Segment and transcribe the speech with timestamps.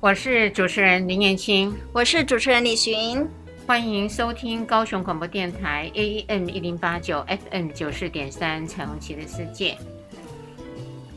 [0.00, 3.28] 我是主持人林彦青，我是主持人李寻，
[3.66, 9.76] 欢迎收听高雄广播电台 AM 一零八九 FM 九四点三彩虹旗的世界。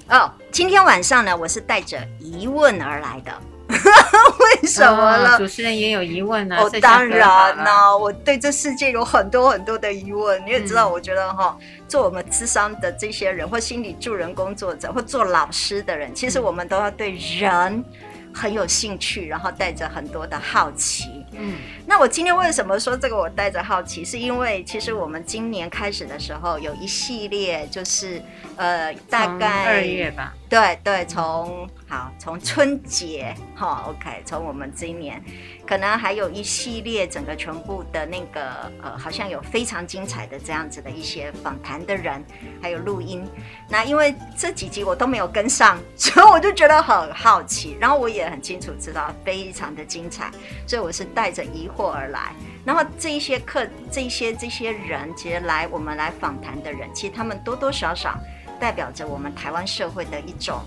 [0.10, 3.32] 哦，今天晚上呢，我是带着疑问而来的。
[3.70, 5.36] 为什么呢？
[5.36, 5.38] 哦？
[5.38, 6.58] 主持人也有疑问呢？
[6.58, 10.44] 哦，当然呢，我对这世界有很多很多的疑问。
[10.44, 17.86] 你也知道，我觉得哈，嗯、做我们智商的这些人，或心理助人工作者，或做老师的人，其实我们都要对人
[18.34, 21.24] 很有兴趣，然后带着很多的好奇。
[21.34, 21.56] 嗯，
[21.86, 23.16] 那我今天为什么说这个？
[23.16, 28.22] 我带着好奇，是因为其实我们今年开始的时候有一系列，就是
[28.56, 30.34] 呃，大概二月吧。
[30.50, 35.22] 对对，从好从春节哈，OK，从我们今年
[35.68, 42.24] 可能还有一系列整个全部的那个呃，好像有非常精彩的这样子的一些访谈的人，
[42.62, 43.28] 还有录音。
[43.68, 50.32] 那因为这几集我都没有跟上，所以我就觉得很好奇，然后我也很清楚知道非常的精彩，
[50.66, 52.32] 所以我是带着疑惑而来。
[52.64, 58.18] 然后这一些客，这些这些人，其实来我们来访谈的人，其实他们多多少少。
[58.62, 60.62] 代表着我们台湾社会的一种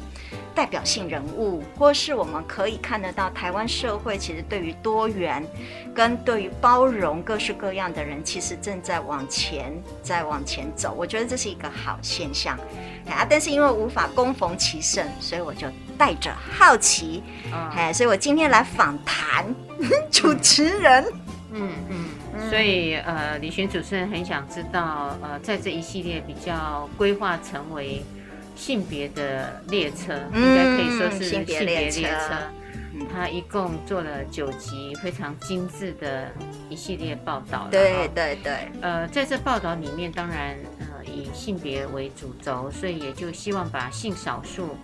[0.54, 5.44] 代表性人物，或是我们可以看得到台湾社会其实对于多元
[5.94, 10.94] 跟对于包容各式各样的人，其实正在往前，在往前走。
[10.96, 12.56] 我觉得这是一个好现象
[13.08, 13.26] 啊！
[13.28, 15.66] 但是因为无法攻逢其盛，所以我就
[15.98, 19.46] 带着好奇，哎、嗯，所以我今天来访谈
[20.10, 21.04] 主持人，
[21.52, 22.04] 嗯嗯。
[22.50, 28.02] 所以，呃，李寻主持人很想知道，呃，在这一系列比较规划成为
[28.54, 32.08] 性别的列车，嗯、应该可以说是性别列车。
[33.12, 36.30] 他一共做了九集非常精致的
[36.68, 37.66] 一系列报道。
[37.70, 38.68] 对对对。
[38.80, 44.76] 呃，在这报道里面，当然，呃，以性别为主轴，所以也就希望把性少数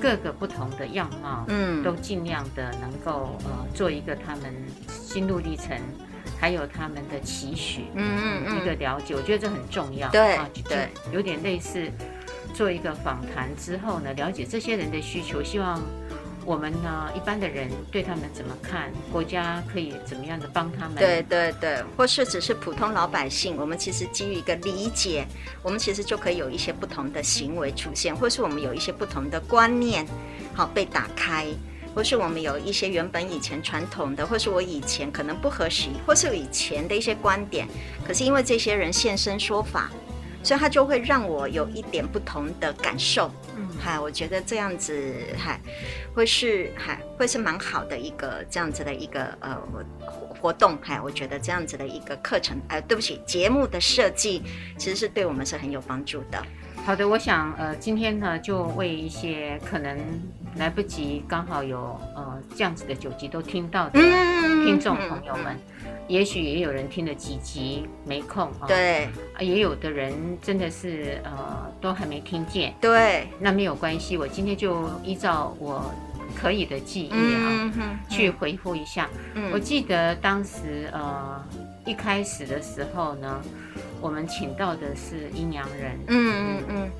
[0.00, 4.52] 各个不同的样貌，嗯，都尽量的能够呃做一个他们
[4.88, 5.78] 心路历程。
[6.38, 10.06] 还有他们的期许，嗯嗯嗯，一个了解，我觉得这很重要。
[10.10, 11.90] 对啊，对，有点类似
[12.56, 15.78] 做一个访谈之后呢，了解这些人的需求，希望
[16.46, 20.94] 我们呢一般的人对他们怎么看，国家可以怎么样的帮他们。
[20.96, 25.26] 对对对，或是只是普通老百姓，我们其实基于一个理解，
[25.62, 30.06] 我们其实就可以有一些不同的行为出现，或是我们有一些不同的观念，
[30.54, 31.46] 好被打开。
[31.94, 37.66] 或是我们有一些原本以前传统的，或是我以前可能不合时宜，或是以前的一些观点，
[38.06, 39.90] 可是因为这些人现身说法，
[40.46, 43.28] 所以它就会让我有一点不同的感受。
[43.56, 45.60] 嗯，嗨，我觉得这样子嗨，
[46.14, 49.58] 会是嗨，会是蛮好的一个这样子的一个呃
[50.40, 50.78] 活动。
[50.80, 54.40] 嗨，我觉得这样子的一个课程，呃，对不起，节目的设计
[54.78, 56.40] 其实是对我们是很有帮助的。
[56.84, 59.98] 好的，我想呃，今天呢，就为一些可能
[60.58, 61.78] 来不及刚好有
[62.14, 64.00] 呃这样子的九集都听到的
[64.64, 75.92] 听众朋友们，嗯、也许也有人听了几集没空啊，对，啊，也有的人真的是呃都还没听见，对，那没有关系，我今天就依照我
[76.34, 79.08] 可以的记忆啊，嗯、去回复一下。
[79.34, 81.44] 嗯、我记得当时呃
[81.84, 83.40] 一开始的时候呢。
[83.98, 86.64] 我们请到的是阴阳人，嗯嗯。
[86.68, 86.90] 嗯，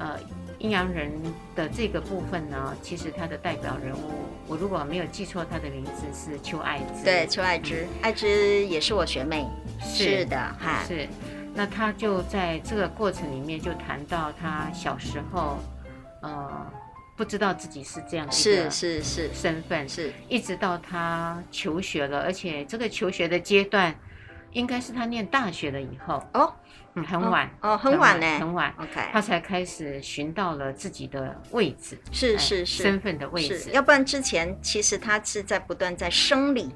[0.00, 0.18] 呃，
[0.58, 1.10] 阴阳人
[1.54, 4.10] 的这个部分呢，其实他的代表人物，
[4.46, 9.46] 我如果没有记错，他的名字是邱爱芝，对，邱爱芝，爱芝也是我学妹，
[9.80, 11.06] 是的，哈，是，
[11.54, 15.58] 那他就在这个过程里面就谈到他小时候，
[16.22, 16.66] 呃，
[17.16, 19.30] 不知道自己是这样一个是是是。
[19.34, 23.94] 身份，是，一直到他求学了，而且这个求学的阶段。
[24.52, 26.24] 应该是他念大学了以后。
[26.32, 26.50] 哦，
[26.96, 28.74] 嗯，很晚哦，很晚呢，很晚。
[28.78, 33.70] OK，他才开始寻到了自己的位置，是是是，身份的位置。
[33.70, 36.74] 要不然之前其实他是在不断在生理，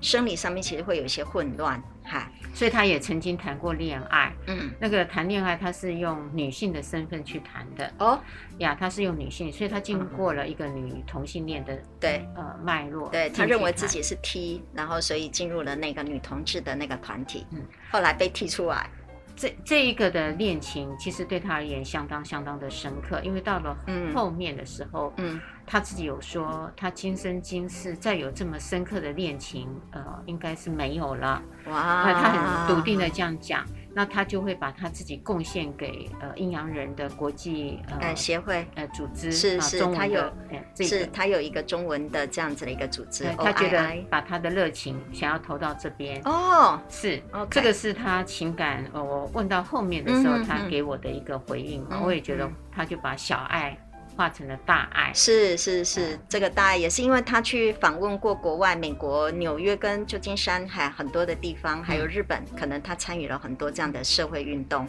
[0.00, 1.80] 生理上面其实会有一些混乱。
[2.04, 8.20] 哈，所以他也曾经谈过恋爱，嗯，那个谈恋爱他是用女性的身份去谈的哦，
[8.58, 18.90] 呀，他是用女性，所以他经过了一个女同性恋的对呃脉络，对，他认为自己是 T，然后所以进入了那个女同志的那个团体，嗯，后来被踢出来。
[19.34, 23.76] 这这一个的恋情，其实对他而言相当相当的深刻，因为到了
[24.14, 31.42] 后面的时候，嗯，嗯他自己有说，他今生今世再有这么深刻的恋情，呃，应该是没有了。
[31.66, 33.64] 哇，那他很笃定的这样讲。
[33.94, 40.32] 那他就会把他自己贡献给呃阴阳人的国际呃协会呃组织是是，他有
[40.76, 53.76] 是他有一个中文的这样子的一个组织，他觉得把他的热情想要投到这边哦，是这个是他情感呃我问到后面的时候他给我的一个回应嘛，我也觉得他就把小爱
[54.16, 55.12] 化成了大爱。
[55.14, 64.86] 是是是，这个大爱也是因为他去访问过国外，美国纽约跟旧金山，还很多的地方，还有日本，可能他参与了很多这样的社会运动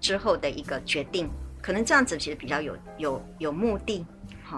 [0.00, 1.28] 之后的一个决定，
[1.60, 4.04] 可能这样子其实比较有有有目的。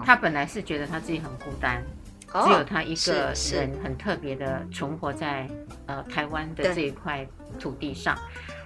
[0.05, 1.83] 他本来是觉得他自己很孤单，
[2.31, 5.47] 哦、只有他一个人很特别的存活在
[5.85, 7.27] 呃台湾的这一块
[7.59, 8.17] 土地上。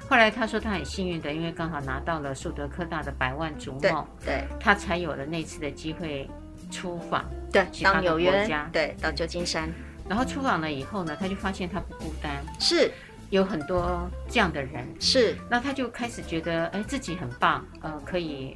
[0.10, 6.30] 后来他说他很幸运的，因为刚好拿到了树德科大的百万逐梦，对，他才有了那次的机会
[6.72, 9.70] 出访，对，到纽约，对，到旧金山。
[10.08, 12.92] 然后出访了以后呢，他就发现他不孤单，是
[13.30, 15.36] 有很多这样的人，是。
[15.50, 18.56] 那他就开始觉得，哎，自己很棒，呃，可以。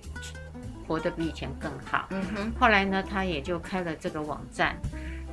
[0.88, 2.08] 活得比以前更好。
[2.10, 2.52] 嗯哼。
[2.60, 4.76] 后来呢，他也就开了这个网站，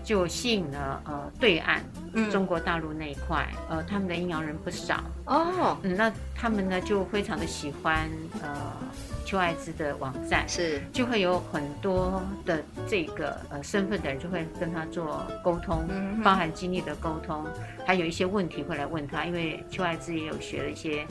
[0.06, 1.82] 就吸引了呃对岸，
[2.12, 5.02] 嗯、中国大陆那一块，呃，他们的阴阳人不少。
[5.24, 5.76] 哦。
[5.82, 8.08] 嗯，那他们呢就非常的喜欢
[8.40, 8.72] 呃
[9.26, 10.80] 邱爱芝的网站，是。
[10.92, 17.44] 就会有很多的这个呃身份的人就会跟他做沟通，嗯、包含经历的沟通，
[17.84, 21.04] 还有一些问题会来问他，因为邱爱芝也有学了一些。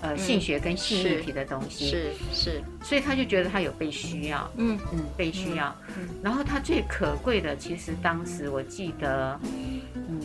[0.00, 1.86] 呃，性学跟性议题的东西。
[1.88, 4.76] 是是，所以他就觉得他有被需要，嗯。
[4.92, 5.72] 嗯，被需要。
[5.96, 9.38] 嗯，然后他最可贵的，其实当时我记得，
[9.94, 10.20] 嗯，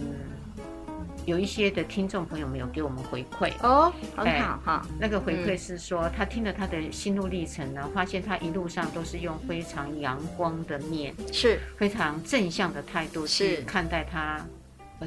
[1.25, 3.52] 有一些的听众朋友们有给我们回馈。
[3.62, 4.88] 哦，很好哈。
[5.00, 11.60] 那个回馈是说，他听了他的心路历程呢，发现他一路上都是用非常阳光的面，是。
[11.78, 14.46] 非常正向的态度去看待他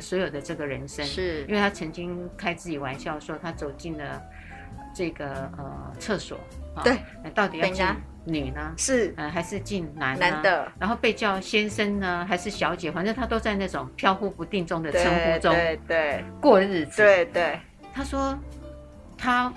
[0.00, 1.44] 所有的这个人生，是。
[1.48, 4.22] 因为他曾经开自己玩笑说，他走进了。
[4.98, 5.28] 这个
[5.58, 6.40] 呃厕所，
[6.82, 6.98] 对，
[7.34, 7.86] 到底要进
[8.24, 8.74] 女呢？
[8.76, 10.18] 是，呃，还是进男？
[10.18, 12.90] 男的，然后被叫先生呢，还是小姐？
[12.90, 16.96] 反正他都在那种飘忽不定中的称呼中，对对，过日子。
[16.96, 17.60] 对对，
[17.94, 18.36] 他说
[19.16, 19.52] 他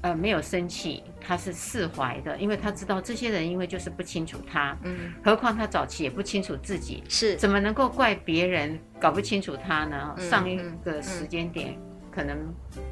[0.00, 10.16] 呃没有生气，他是释怀的，因为他知道这些人因为就是不清楚他，嗯，何况他早期也不清楚自己，是怎么能够怪别人搞不清楚他呢？
[10.18, 11.76] 上一个时间点
[12.10, 12.38] 可能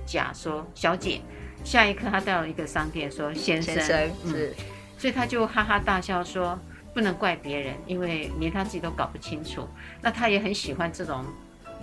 [0.04, 1.22] 假说小姐。
[1.66, 4.54] 下一刻，他到了一个商店，说：“先生，先生嗯、是。”
[4.96, 6.56] 所以他就哈哈大笑说
[6.94, 9.68] ：“不能怪别人，因为连他自己都搞不清楚。”
[10.00, 11.24] 那他也很喜欢这种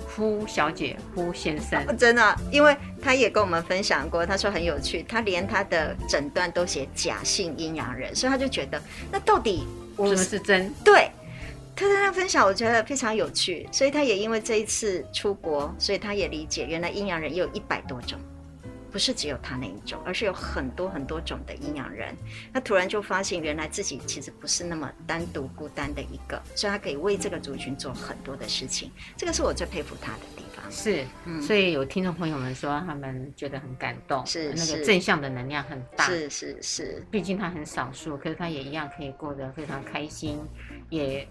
[0.08, 8.82] 呼小姐、呼先生，哦、真的，因为他也跟我们分享过，他说很有趣，他连他的诊断都写假性阴阳人，所以他就觉得，
[9.12, 10.74] 那到底什么是真？
[10.84, 11.12] 对，
[11.76, 13.68] 他在那分享，我觉得非常有趣。
[13.72, 18.18] 所以他也因为这一次出国，所以他也理解，原来阴阳人也有一百多种。
[18.94, 22.16] 不是只有他那一种，而是有很多很多种的阴阳人。
[22.54, 28.92] 他突然就发现，原来自己其实不是那么单独孤单的一个，所以他可以为这个族群做很多的事情。
[29.18, 30.64] 这个是我最佩服他的地方。
[30.72, 36.06] 是，嗯，所以有听众朋友们说，他们觉得很感动，是那个正向的能量很大。
[36.06, 40.40] 是是是，毕竟他很少数，可是他也一样可以过得非常开心，
[40.92, 41.28] 也。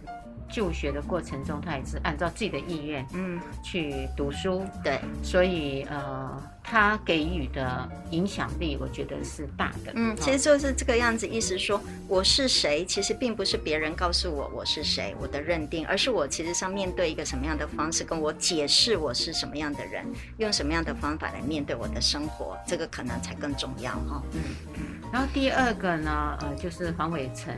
[0.51, 9.93] 就学的过程中，他也是按照自己的意愿，嗯，去读书，对，所以呃，他给予的影响力，我觉得是大的。
[9.95, 20.07] 嗯，其实就是这个样子，意思说我是谁，其实并不是别人告诉我我是谁，我的认定，而是我其实上面对一个什么样的方式，跟我解释我是什么样的人，
[20.39, 24.23] 用什么样的方法来面对我的生活，这个可能才更重要哈。
[24.33, 24.41] 嗯
[24.75, 24.81] 嗯。
[25.13, 27.55] 然后第二个呢，呃，就是黄伟成。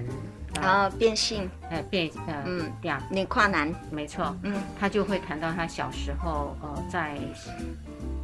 [0.63, 7.19] 然后变性，呃，变呃，嗯，这样，女跨男，没错，嗯，他就会谈到他小时候，呃，在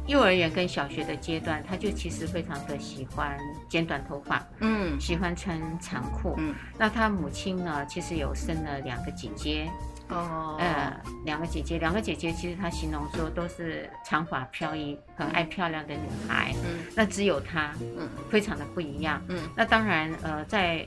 [0.07, 3.37] 幼儿园跟小学的阶段，他就其实非常的喜欢
[3.69, 9.69] 剪短头发，嗯，喜欢穿长裤，嗯，那他母亲呢，其实有生了两个姐姐，
[10.09, 10.91] 哦，呃，
[11.23, 20.85] 两个姐姐，两个姐姐，其实他形容说都是长发飘逸，很爱漂亮的女孩，嗯，那只有他，嗯，非常的不一样，嗯，那当然，呃，在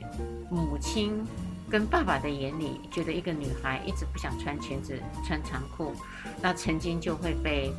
[0.51, 1.25] 母亲
[1.71, 5.93] 跟爸爸的眼里，觉得一个女孩一直不想穿裙子、穿长裤，
[6.41, 7.73] 那曾经就会被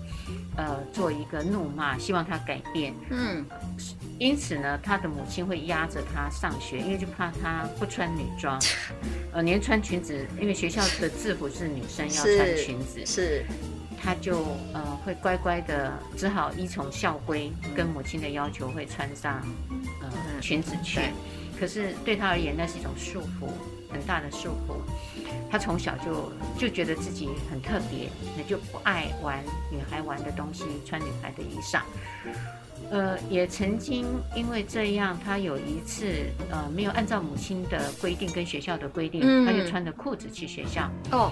[0.57, 2.93] 呃做一个怒骂，希望她改变。
[3.09, 3.45] 嗯，
[4.19, 8.59] 因此呢，她的母亲会压着她上学，因为就怕她不穿女装，
[9.31, 13.45] 呃，连穿裙子，因为学校的制服是女生要穿裙子，是，
[14.01, 14.39] 她就
[14.73, 19.41] 呃会乖乖的，只好依从校规跟母亲的要求，会穿上
[20.01, 20.09] 呃
[20.41, 20.99] 裙子去。
[21.57, 23.47] 可是对她而言，那是一种束缚，
[23.95, 24.75] 很大的束缚。
[25.49, 31.81] 他从小就就觉得自己很特别，那就不爱玩女孩玩的东西，穿女孩的衣裳。
[32.91, 36.11] 呃，也曾经因为这样，他有一次
[36.51, 40.89] 呃没有按照母亲的规定跟学校的规定，嗯、他就穿着裤子去学校。
[41.11, 41.31] 哦，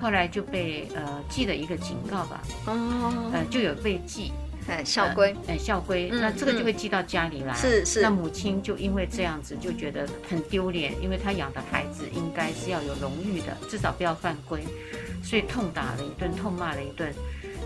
[0.00, 2.40] 后来就被呃记了一个警告吧。
[2.66, 4.32] 哦，呃就有被记。
[4.68, 7.54] 哎，校规，哎，校规，那这个就会寄到家里来。
[7.54, 8.02] 是是。
[8.02, 14.62] 那母亲就因为这样子就觉得很丢脸，因为她养的孩子应该是要有荣誉的，至少不要犯规，
[15.24, 17.10] 所以痛打了一顿，痛骂了一顿，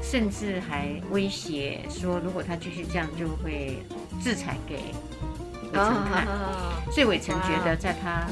[0.00, 3.82] 甚至还威胁说，如果他继续这样，就会
[4.22, 6.24] 制裁给伟成看。
[6.92, 8.28] 所以伟成觉得，在他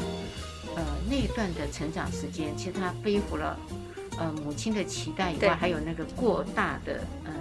[0.76, 3.58] 呃那一段的成长时间，其实他背负了
[4.16, 7.32] 呃母亲的期待以外，还有那个过大的呃。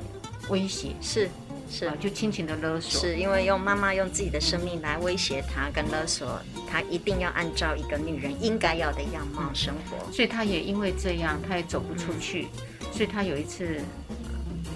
[0.50, 0.96] 威胁。
[1.01, 1.29] 是
[1.72, 12.48] 是、啊，就亲情的勒索，是因为用妈妈用自己的生命来威胁他，跟勒索他一定要按照一个女人应该要的样貌生活，嗯、所以他也因为这样，他也走不出去，
[12.82, 13.79] 嗯、所以他有一次，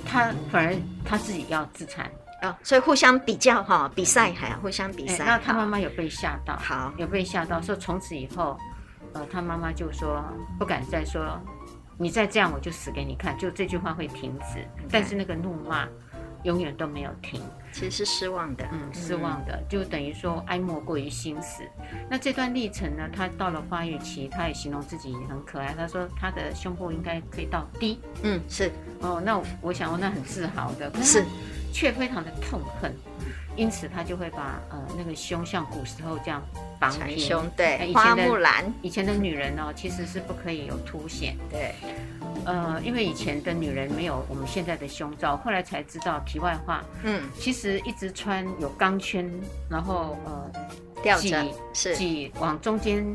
[0.05, 2.09] 他反而他自己要自残。
[2.43, 6.93] 哦，所以互相比较哈，比赛还要互相比赛，那他妈妈有被吓到，好。
[6.97, 8.57] 有被吓到，说从此以后，
[9.13, 10.21] 呃，他妈妈就说
[10.59, 11.41] 不敢再说。
[11.97, 13.37] 你再这样，我就死给你看。
[13.37, 15.87] 就这句话会停止但是那个怒骂
[16.43, 17.41] 永远都没有停。
[17.71, 21.63] 其实是失望的，嗯，失望的，就等于说哀莫过于心死。
[22.07, 25.73] 那这段历程呢，他到了发育期，他也形容自己很可爱。
[25.73, 27.99] 他说他的胸部应该可以到 D。
[28.21, 28.71] 嗯，是。
[29.01, 31.23] 哦，那我，我想，哦，那很自豪的，可是
[31.71, 32.93] 却非常的痛恨。
[33.55, 36.41] 因此，他就会把呃那个胸像古时候这样
[36.79, 37.19] 绑平。
[37.19, 41.37] 胸对，以前的花木兰，以前的女人呢，其实是不可以有凸显。
[41.51, 41.75] 对，
[42.45, 46.19] 呃，因为以前的女人没有我们现在的胸罩，后来才知道。
[46.25, 49.31] 题外话，嗯，其实一直穿有钢圈，
[49.69, 50.51] 然后呃
[51.03, 53.05] 吊着是挤往中间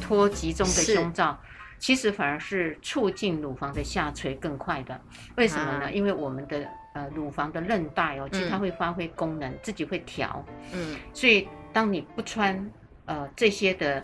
[0.00, 1.38] 托集中的胸罩，
[1.78, 5.00] 其实反而是促进乳房的下垂更快的。
[5.36, 5.86] 为什么呢？
[5.86, 6.66] 啊、因为我们的。
[6.96, 10.42] 呃，乳房的韧带哦，其实它会发挥功能，嗯、自己会调。
[10.72, 12.70] 嗯，所以当你不穿
[13.04, 14.02] 呃这些的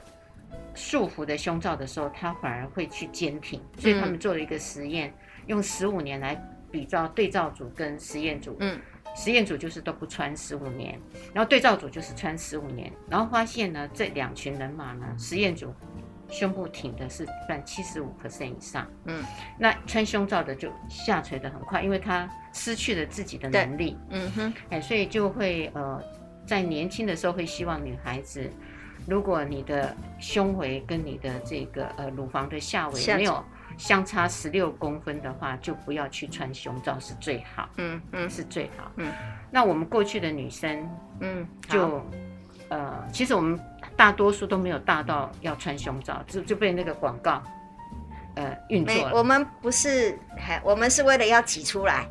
[0.74, 3.58] 束缚的胸罩的时候，它反而会去坚挺。
[3.78, 5.14] 所以他们做了一个实验，嗯、
[5.46, 6.36] 用十五年来
[6.70, 8.58] 比照对照组跟实验组。
[8.60, 8.78] 嗯，
[9.16, 11.00] 实验组就是都不穿十五年，
[11.32, 15.72] 然后对照组就是穿十五年，然后发现呢，这两群人马呢，实验组。
[16.32, 19.22] 胸部挺的是占七十五 percent 以上，嗯，
[19.58, 26.02] 那穿胸罩的就下垂的很快，因为他失去了自己的能力，嗯哼，哎，所以就会呃，
[26.46, 28.50] 在年轻的时候会希望女孩子，
[29.06, 33.44] 如果你的胸围跟你的这个呃乳房的下围没有
[33.76, 39.12] 相差十六公分的话，就不要去穿胸罩是最好，嗯嗯，是最好，嗯，
[39.50, 40.88] 那我们过去的女生，
[41.20, 42.02] 嗯，就
[42.70, 43.60] 呃，其实我们。
[44.02, 47.40] 大多数都没有大到要穿胸罩，就就被那个广告，
[48.34, 49.12] 呃，运作了。
[49.14, 50.18] 我们不是，
[50.64, 52.04] 我们是为了要挤出来。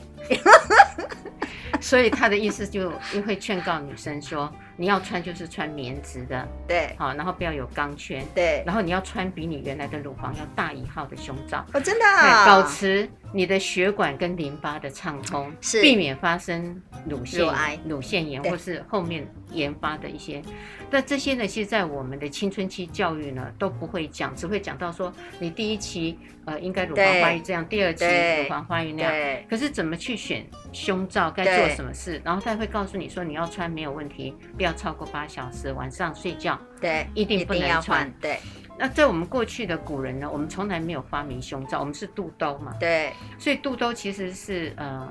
[1.81, 20.41] 所以他的意思就又会劝告女生说，你要穿就是穿棉质的，对，好，然后不要有钢圈，对，然后你要穿比你原来的乳房要大一号的胸罩，哦，真的啊，保持你的血管跟淋巴的畅通，是避免发生乳腺乳癌、乳腺炎或是后面研发的一些。
[20.89, 29.43] 那这些呢，其实，在我们的青春期教育呢，都不会讲，只会讲到说，你第一期呃应该乳房发育这样，第二期乳房发育那样。
[29.49, 38.11] 可是怎么去选胸罩，该做什么事，然后他会告诉你说，你要穿没有问题，不要超过八小时，晚上睡觉对，一定不能穿。
[38.19, 38.37] 对。
[38.81, 42.75] 那在我们过去的古人呢，我们从来没有发明胸罩，我们是肚兜嘛。
[42.79, 43.13] 对。
[43.37, 45.07] 所以肚兜其实是呃。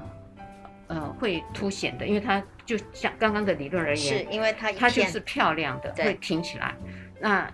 [0.92, 6.74] 呃，会凸显的，因为它就像刚刚的理论而言，是因为它它就是漂亮的，会挺起来。
[7.20, 7.48] 那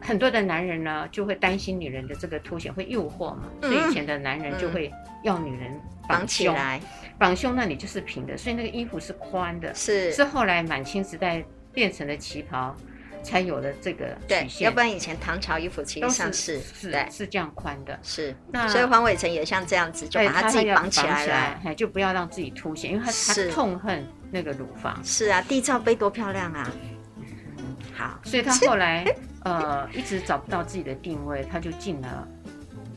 [0.00, 4.90] 很多的男人呢，就会担心女人的这个凸显会诱惑嘛，嗯、所以以前的男人就会
[5.22, 6.80] 要女人绑，绑起来，
[7.18, 12.74] 绑胸那里就是平的，所以那个衣服是宽的，是是后来满清时代变成了旗袍。
[13.22, 17.06] 才有了这个曲线，要不然以前唐朝衣服其实上是是对。
[17.10, 24.98] 是这样宽的，是那所以黄伟成也像这样子，就把他自己绑起来了，就不要让自己凸显，因为他他痛恨那个乳房。
[25.04, 26.70] 是啊，地罩杯多漂亮啊！
[27.94, 29.04] 好，所以他后来
[29.44, 32.26] 呃一直找不到自己的定位，他就进了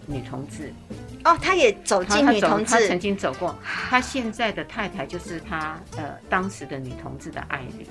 [0.05, 0.73] 女同志。
[1.25, 7.85] 哦，他也走进女同志，他曾经走过，他现在的太太就是他呃当时的女同志的爱侣。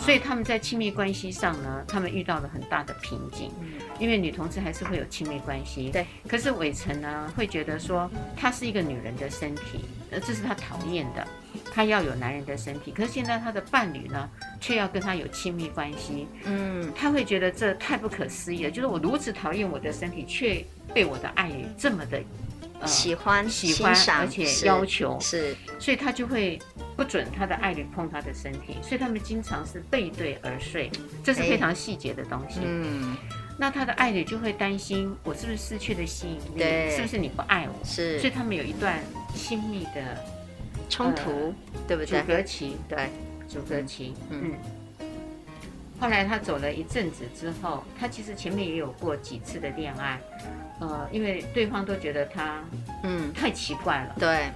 [0.00, 3.50] 所以他们在亲密关系上呢，他们遇到了很大的瓶颈，
[3.98, 5.90] 因为女同志还是会有亲密关系。
[5.90, 6.06] 对。
[6.28, 11.26] 可是伟成呢，会觉得说，她是一个女人的身体，呃，这是他讨厌的，
[11.72, 12.90] 他要有男人的身体。
[12.92, 14.28] 可是现在他的伴侣呢，
[14.60, 16.26] 却要跟他有亲密关系。
[16.44, 16.92] 嗯。
[16.94, 22.22] 他会觉得这太不可思议了，就是我如此讨厌我的身体，却被我的爱这么的。
[22.86, 26.60] 喜欢、喜欢，而且要求是，是，所以他就会
[26.96, 30.90] 不准他的爱侣碰他的身体，所以他们经常是背对而睡，
[31.22, 32.60] 这是非常细节的东西。
[32.62, 33.16] 嗯，
[33.58, 36.58] 那他的爱侣就会担心，我是不是失去了吸引力？
[36.58, 37.84] 对，是不是你不爱我？
[37.84, 38.98] 是，所以他们有一段
[39.34, 40.22] 亲密的
[40.90, 41.54] 冲突，
[41.88, 42.20] 对不对？
[42.20, 43.08] 阻隔期，对，
[43.48, 44.52] 阻隔期，嗯。
[46.00, 50.20] 后来他走了一阵子之后，他其实前面也有过几次的恋爱，
[50.80, 52.62] 呃，因为对方都觉得他，
[53.02, 54.50] 嗯，太奇怪了，对，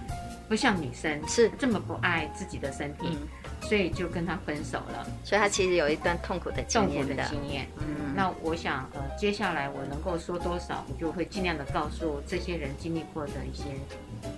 [0.48, 1.50] 不像女生是。
[1.58, 3.16] 这么不爱自己的身体，
[3.62, 5.06] 所以就跟他分手了。
[5.24, 7.66] 所以他其实有一段痛苦的经验，痛苦的经验。
[7.78, 13.64] 嗯，那我想，呃，接下来我能够说多少，我就会尽量的告诉这些人经历过的一些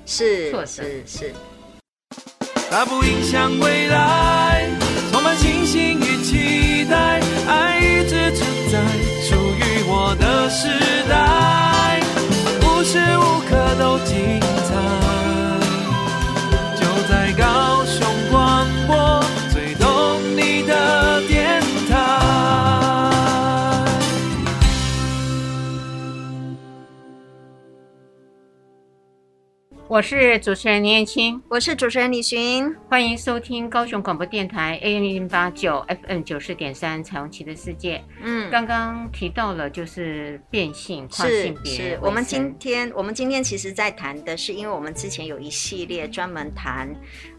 [0.07, 1.35] 是挫折，是是。
[2.71, 4.69] 它不影响未来，
[5.11, 8.81] 充满信心与期待，爱一直存在，
[9.23, 11.00] 属于我的时代，无
[12.91, 15.20] 无时无刻都精彩，
[29.91, 38.01] 我是主持人林燕青，我是主持人李寻，欢迎收听高雄广播电台 AM 零八九 FM 九四点三彩虹旗的世界。
[38.23, 46.89] 嗯，刚刚提到了就是变性跨性别，是我们今天我们今天其实在谈的是，因为我们之前有一系列专门谈。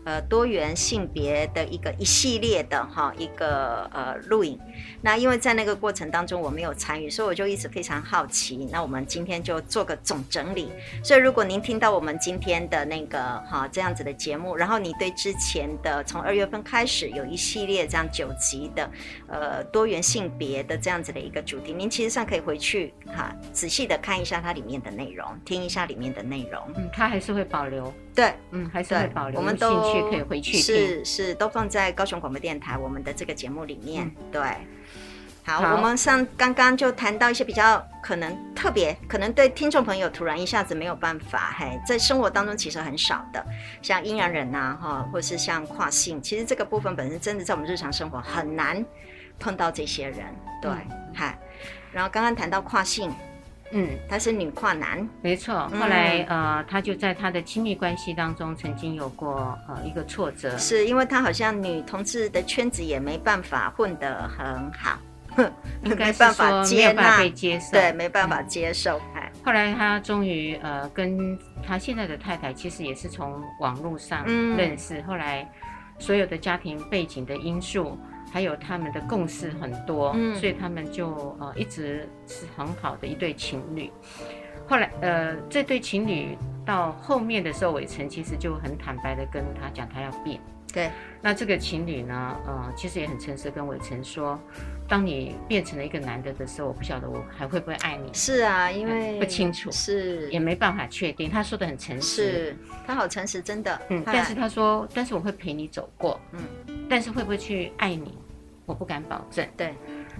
[0.03, 4.60] 呃，多元性别的一个一系列的哈一个呃录影，
[5.01, 8.67] 那因为在那个过程当中我没有参与，所以我就一直非常好奇。
[8.72, 10.72] 那我们今天就做个总整理。
[11.03, 18.89] 所以如果您听到我们今天的那个哈这样子的节目，然后你对之前的从二月份开始有一系列这样九集的
[19.27, 26.60] 呃多元性别的这样子的一个主题，您其实上可以回去哈仔细的看一下它里面的内容，听一下里面的内容。
[26.75, 27.93] 嗯，它还是会保留。
[28.13, 29.39] 对，嗯，还是会保留。
[29.39, 34.05] 我们都兴趣可以回去听，是是，都放在高雄广播电台我们的这个节目里面。
[34.05, 34.41] 嗯、对，
[35.45, 43.45] 好，好，我们上刚刚就谈到一些比较可能特别，可能对听众朋友突然一下子没有办法，嘿，在生活当中其实很少的，
[43.81, 48.85] 像阴阳人呐、啊，哈，或是像跨性，其实这个部分本身真的在我们日常生活很难
[49.39, 50.25] 碰到这些人。
[50.61, 50.69] 对，
[51.13, 51.47] 嗨、嗯，
[51.93, 53.09] 然后刚刚谈到跨性。
[53.71, 55.67] 嗯，他是女跨男，没错。
[55.69, 65.00] 后来、嗯、呃，他就在他的亲密关系当中曾经有过呃一个挫折，是因为他好像女同志的圈子也没办法混得很好，
[65.83, 69.00] 应该没办法接纳被接受，对，没办法接受。
[69.15, 75.50] 嗯、后来他终于呃跟他现在的太太其实也是从网络上认识，嗯、后来
[75.98, 77.98] 所有的家庭背景的因素。
[78.31, 83.91] 还有他们的共识很多，嗯，所以他们就呃一直是很好的一对情侣。
[84.67, 90.39] 后来呃这对情侣到后面的时候，伟成其实就很坦白的跟他讲，他要变。
[90.74, 90.89] 对，
[91.22, 94.39] 那这个情侣呢，呃其实也很诚实跟伟成说，
[94.87, 98.09] 当你变成了一个男的的时候，我不晓得我还会不会爱你。
[98.13, 101.29] 是啊，因为不清楚，是也没办法确定。
[101.29, 103.81] 他说的很诚实，是他好诚实，真的。
[103.89, 106.17] 嗯，但是他说，但是我会陪你走过。
[106.31, 106.39] 嗯。
[106.89, 108.17] 但是会不会去爱你，
[108.72, 109.46] 我不敢保证。
[109.57, 109.75] 对，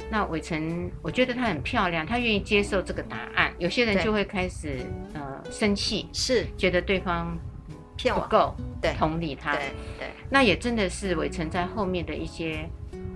[0.10, 3.54] 那伟成，我觉得她很漂亮，她愿意接受这个答案。
[3.58, 4.80] 有些人就会开始
[5.14, 7.38] 呃生气，是觉得对方
[7.96, 9.56] 骗我不够，对，同理他。
[9.56, 12.68] 对对，那也真的是伟成在后面的一些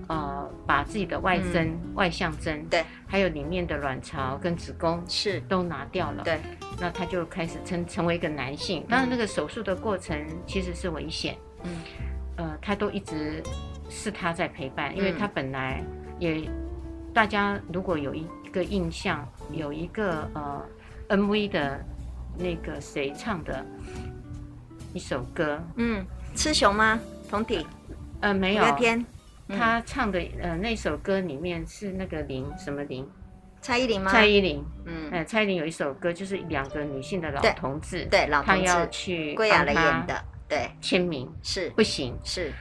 [0.08, 6.22] 呃，把自己的外针、嗯、外向针，对，还有里面的卵巢跟子宫是都拿掉了。
[6.24, 6.40] 对，
[6.80, 8.82] 那他就开始成成为一个男性。
[8.88, 11.36] 当然，那个手术的过程其实是危险。
[11.62, 11.70] 嗯。
[12.38, 13.42] 呃，他都一直
[13.88, 15.82] 是他在陪伴，因为他本来
[16.18, 16.52] 也，嗯、
[17.14, 20.64] 大家如果有一个印象，有一个呃
[21.08, 21.84] MV 的
[22.38, 23.64] 那个谁唱的
[24.92, 26.98] 一首歌，嗯，雌雄吗？
[27.28, 27.66] 同体？
[28.20, 28.62] 呃，没有。
[28.62, 29.06] 五月天，
[29.48, 33.06] 嗯、他唱的呃那首歌里面是那个林什么林？
[33.60, 34.10] 蔡依林吗？
[34.12, 40.24] 蔡依林，嗯，呃，蔡依林有一首歌，就是两个女性的老同志，对，对老同志，他要去归亚蕾演的。
[40.48, 42.52] 对，签名是不行，是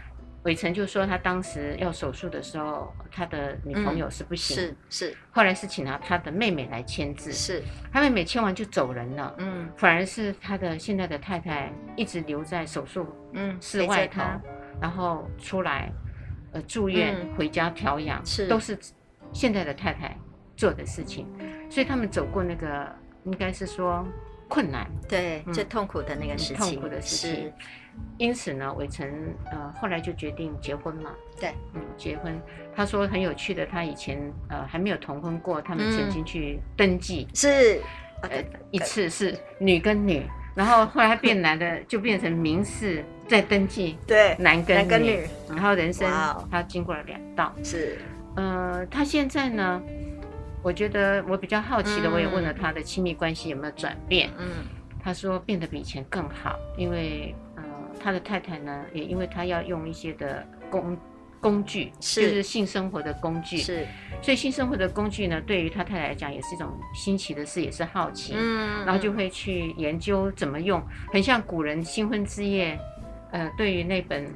[0.46, 14.22] 伟成就说他当时要手术的时候，他的女朋友是不行，是是，后来是请了他的妹妹来签字，是他妹妹签完就走人了，嗯，反而是他的现在的太太一直留在手术嗯室外头，
[14.80, 15.92] 然后出来
[16.54, 18.78] 呃住院回家调养，是都是
[19.34, 20.16] 现在的太太
[20.56, 21.28] 做的事情，
[21.72, 22.88] 所以他们走过那个
[23.24, 24.08] 应该是说。
[24.48, 27.52] 困难，对，最痛苦的那个时期，痛苦的时期。
[28.18, 29.08] 因此呢，伟成
[29.52, 31.12] 呃后来就决定结婚嘛。
[31.40, 32.40] 对，嗯，结婚。
[32.76, 34.18] 他说很有趣的，他以前
[34.50, 37.80] 呃还没有同婚过，他们曾经去登记，是
[38.22, 38.30] 呃
[38.72, 46.10] 一次是女跟女，然后后来变男的就变成民事在登记，对，男跟女，然后人生
[46.50, 47.98] 他经过了两道，是，
[48.36, 49.82] 呃，他现在呢？
[50.64, 54.32] 我觉得我比较好奇的，我也问了他的亲密关系有没有转变。
[54.40, 54.66] 嗯，
[55.00, 57.45] 他说变得比以前更好，因为呃，
[58.06, 60.96] 他的太太呢，也因为他要用一些的工
[61.42, 62.22] 工具，是。
[62.22, 63.84] 就是性生活的工具，是，
[64.22, 70.80] 所以性生活的工具呢，对于他太太来讲也是一种新奇的事，也是好奇，嗯，然后就会去研究怎么用，
[71.12, 72.80] 很像古人新婚之夜，
[73.32, 74.32] 呃，对于那本。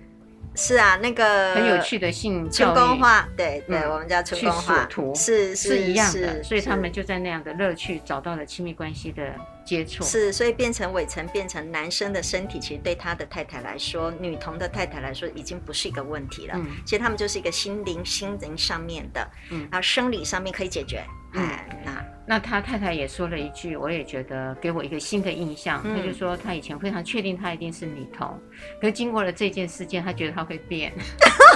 [0.55, 9.36] 是啊，那个很有趣的性春宫画，对对，我们叫春宫画图，是是一样的，所以他们就在那样的乐趣找到了亲密关系的
[9.69, 10.03] 接触。
[10.03, 16.55] 是，所以变成伟成变成男生的身体，其实对他的太太来说，女童的太太来说，已经不是一个问题了。
[16.58, 21.03] 嗯，其实他们就是一个心灵、心灵上面的，嗯，然后生理上面可以解决。
[21.34, 21.47] 嗯，
[21.86, 22.03] 那。
[22.29, 25.82] 那他太太也说了一句，我也觉得给我一个新的印象。
[25.84, 28.39] 嗯、他就说他以前非常确定他一定是女童，
[28.79, 30.93] 可是经过了这件事件，他觉得他会变。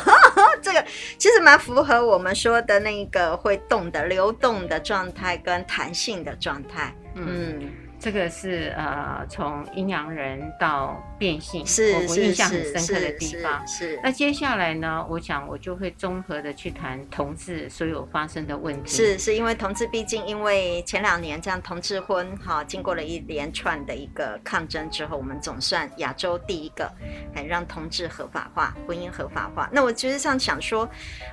[0.63, 0.84] 这个
[1.19, 6.95] 其实蛮符合我们说的那个会动的、流动的状态跟弹性的状态。
[7.13, 7.60] 嗯。
[7.60, 7.69] 嗯
[8.03, 13.65] 这个是呃，从阴阳人到变性，是我我印象很深刻的地方。
[13.65, 13.97] 是。
[14.03, 18.89] 那接下来呢，我想我就会综合的去谈同志所有发生的问题。
[18.89, 26.91] 是，是因为同志毕竟因为前两年这样同志婚哈，经过了一连串的一个抗争之后，我们总算亚洲第一个，
[27.33, 29.69] 哎，让同志合法化，婚姻合法化。
[29.71, 30.89] 那我其实上想说，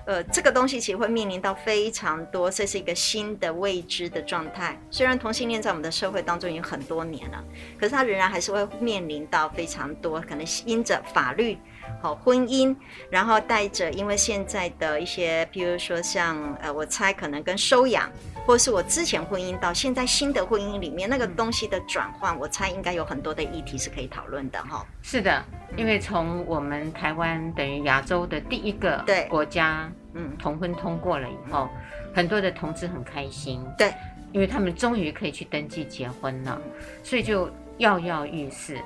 [0.07, 4.81] 呃，这个东西其实会面临到非常多，这是一个新的未知的状态。
[4.89, 7.43] 虽然同性恋在我们的社会当中已经很多年了，
[7.77, 11.57] 可是他仍然还是会面临到非常多，可能因着法律、
[12.03, 12.75] 好婚姻，
[13.11, 18.11] 然后带着因为现在的一些，比如说像呃，我猜可能跟收养，
[18.47, 24.87] 或是我之前婚姻到现在新的婚姻里面那个东西的转换，我猜应该有很多的议题是可以讨论的哈。
[25.03, 25.45] 是的，
[25.77, 31.69] 因为从我们台湾等于亚洲的第一个国家，嗯，同婚通过了以后，
[32.15, 33.65] 很多的同志很开心。
[33.79, 33.93] 对。
[34.33, 36.57] 因为他们终于可以去登记结婚了，
[37.03, 38.81] 所以就跃跃欲试。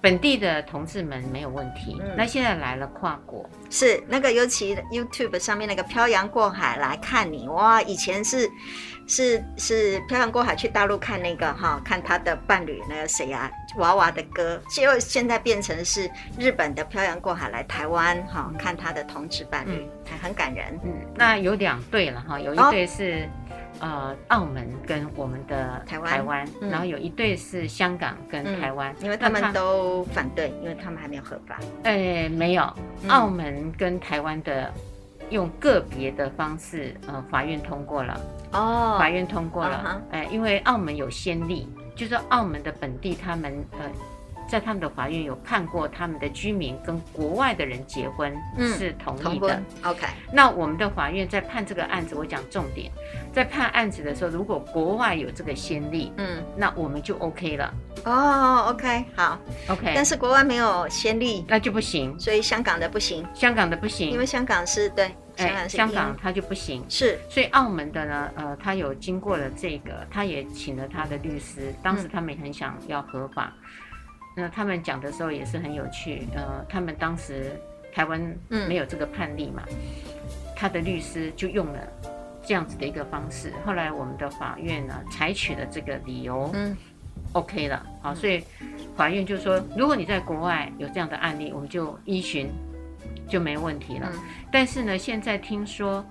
[0.00, 7.80] 本地的同志们没有问题，嗯、那现在来了跨国，是那个尤其 YouTube 上面那个漂洋过海来看你哇！
[7.82, 8.50] 以前是
[9.06, 20.78] 是是漂洋过海去大陆看那个哈，看他的伴侣那个谁啊娃娃的歌，结果现在变成是日本的漂洋过海来台湾哈，看他的同志伴侣，嗯、还很感人。
[20.84, 23.22] 嗯，那有两对了哈，有一对是。
[23.22, 23.28] 哦
[23.78, 31.58] 呃，澳门跟我们的台湾，台湾，嗯、然后有一对是香港跟台湾，嗯，因为他们都反对，因为他们还没有合法。
[31.82, 32.62] 哎，没有，
[33.02, 34.72] 嗯、澳门跟台湾的
[35.30, 38.20] 用个别的方式，呃，法院通过了。
[38.52, 40.02] 哦，法院通过了。
[40.10, 43.90] 哎、uh huh，因为澳门有先例，就是澳门的本地他们呃。
[44.48, 49.56] 在他们的法院有判过，他们的居民跟国外的人结婚是同意的。
[49.56, 52.88] 嗯、OK，那我们的法院在判这个案子，我讲重点，
[53.32, 57.74] 在判案子的时候，如果国外有这个先例，嗯，那我们就 OK 了。
[58.06, 59.38] 哦，OK，好
[59.68, 62.18] ，OK，但是国外没有先例，那就不行。
[62.18, 66.84] 所以香港的不行，香港的不行，因为香港是对，香港香港它就不行。
[66.88, 73.52] 是，所以澳门的呢，呃，他有经过了这个，他也请了他的律师，当时他们也很想要合法。
[73.60, 73.70] 嗯
[74.38, 77.58] 那他们讲的时候也是很有趣，呃，他们当时
[77.90, 79.76] 台湾没有这个判例嘛，嗯、
[80.54, 81.80] 他的律师就用了
[82.44, 83.50] 这样子的一个方式。
[83.64, 86.76] 后来我们的法院呢采取了这个理由，嗯
[87.36, 88.42] ，OK 了，好，所以
[88.96, 92.50] 法院就说，如果你在国外有这样的案例，我们就依循
[93.28, 94.08] 就没问题了。
[94.10, 94.20] 嗯、
[94.50, 96.04] 但是呢，现在听说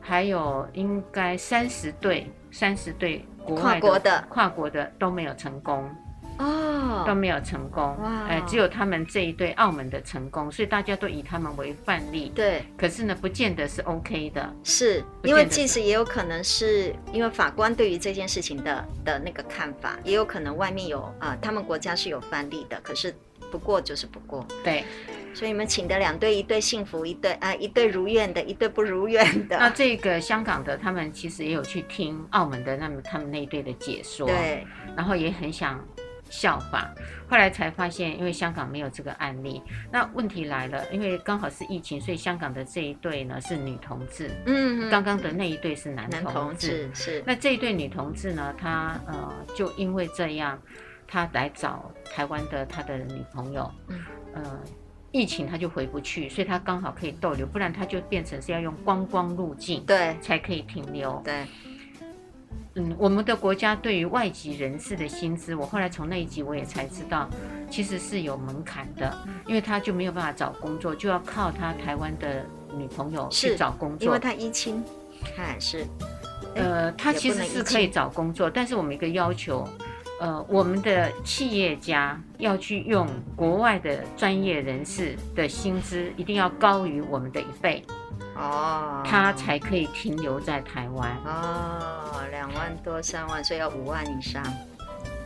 [0.00, 5.90] 还有应该三十对，三十对国外的跨国的跨国的都没有成功。
[6.38, 8.26] 哦，都没有成功，哇！
[8.28, 12.30] 哎，只有他们这一对澳门的成功，所以大家都以他们为范例。
[12.34, 23.12] 对，可是呢，不见得是 OK 的，是因为即使也有可能是因为法官对于这件事情的的那个看法，也有可能外面有啊、呃，他们国家是有范例的，可是
[23.50, 24.46] 不过就是不过。
[24.62, 24.84] 对，
[25.34, 29.56] 所以你们请的两对，一对幸福，一对啊，一对如愿的，一对不如愿的。
[29.58, 34.64] 那这个香港的他们其实也有去听澳门的那么他们那一对的解说，对，
[34.96, 35.84] 然后也很想。
[36.30, 36.90] 效法，
[37.28, 39.62] 后来才发现，因为香港没有这个案例。
[39.90, 47.22] 那问题来了，因为刚好是疫情，所以香港的这一对呢是女同志，嗯，刚刚的那一对是男同志，男同志是。
[47.26, 50.60] 那这一对女同志呢，她呃就因为这样，
[51.06, 54.60] 她来找台湾的她的女朋友，嗯，呃，
[55.12, 61.46] 疫情她就回不去，所以她刚好可以逗留，不然她就变成是要用观光入境，对，才可以停留，对。
[62.78, 67.28] 嗯，我们的国家对于外籍人士的薪资，我后来从那一集我也才知道，
[67.68, 74.80] 其实是有门槛的，因为他就没有办法找工作，就要靠他台湾的女朋友去找工作，因为他一亲，
[75.34, 75.84] 看是，
[76.54, 79.68] 呃，他其实是可以找工作，但是我们一个要求，
[80.20, 87.82] 呃，我们的企业家要去用国外的专业人士的薪资，一定要高于我们的一倍
[88.38, 91.16] 哦，他才可以停留在台湾。
[91.24, 94.42] 哦，两万多三万，所以要五万以上。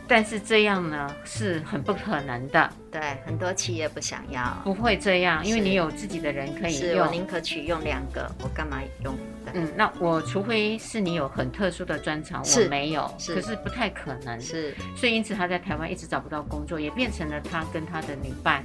[0.05, 9.15] 但是这样呢是很不可能的，对，很多企业不想要，不会这样，因为你有自己的人可以用，是我宁可取用两个，我干嘛用？
[9.53, 18.63] 嗯，那我除非是你有很特殊的专长，我没有，可是不太可能，是，所以因此他在台湾一直找不到工作，也变成了他跟他的女伴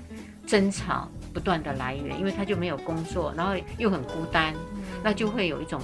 [0.48, 4.52] 争吵不断的来源，因为他就没有工作，然后又很孤单，
[5.04, 5.80] 那就会有一种。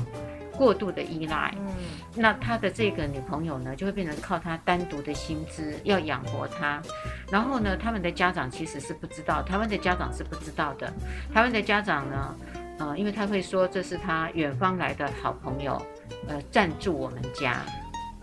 [0.57, 1.67] 过度的依赖，嗯，
[2.15, 6.81] 那他的这个女朋友呢，就会变成靠他单独的薪资要养活他，
[7.29, 10.87] 然后呢，他们的家长其实是不知道，台湾的家长是不知道的，
[11.35, 12.37] 台湾的家长呢，
[12.79, 15.85] 呃，因为他会说这是他远方来的好朋友，
[16.29, 17.61] 呃，赞助我们家，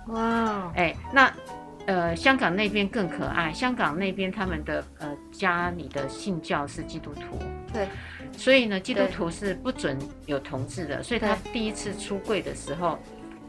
[0.08, 1.30] 哇，哎，那。
[1.91, 3.51] 呃，香港那边更可爱。
[3.51, 7.38] 香港那边他们的呃家里的信教是基督徒，
[7.73, 7.86] 对，
[8.38, 11.04] 所以呢，基督徒是不准有同志的。
[11.04, 12.97] 所以他第一次出柜的时候，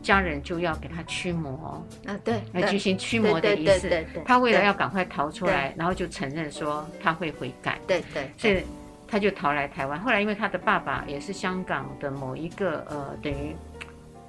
[0.03, 4.05] 家人就要给他驱魔啊，对，来举行驱魔的仪式。
[4.25, 7.79] 他为了要赶快逃出来，然后就承认说他会悔改。
[7.87, 8.65] 对对，所以
[9.07, 10.01] 他就逃来台湾。
[10.01, 13.55] 后来因为他的爸爸也是香港的某一个呃，等于。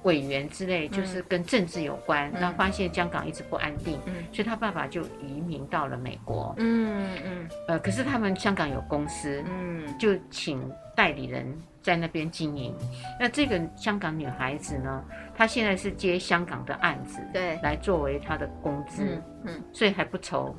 [0.04, 2.32] 委员之类，就是跟政治有关。
[2.32, 6.54] 那、嗯、发现香港一直不安定，嗯、所以他爸爸就移民到了美国。
[6.58, 7.48] 嗯嗯。
[7.68, 11.46] 呃，可是他们香港有公司，嗯，就请代理人
[11.82, 12.74] 在那边经营。
[13.18, 20.54] 那这个香港女孩子呢，她现在是接香港的案子，对，来作为她的工资，嗯，嗯，所以还不愁。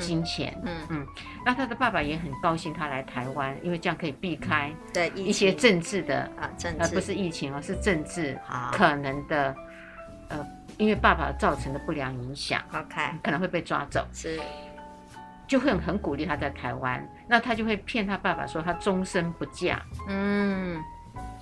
[0.00, 0.86] 金钱，嗯。
[0.90, 1.06] 嗯，
[1.44, 8.38] 那他的爸爸也很高兴他来台湾，因为这样可以避开对一些政治的啊政治，不是疫情哦，是政治
[8.72, 9.54] 可能的，
[10.28, 10.46] 呃，
[10.78, 14.40] 因为爸爸造成的不良影响，OK，可能会被抓走，是，
[15.46, 20.82] 就会很很鼓励他在台湾，那他就会骗他爸爸说他终身不嫁，嗯。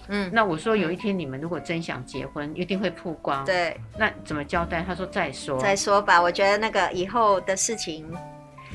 [0.08, 4.82] 嗯，那我说有一天你们如果真想结婚，一定会曝光，对，那怎么交代？
[4.82, 5.56] 他说再说。
[5.60, 8.04] 再说吧，我觉得那个以后的事情。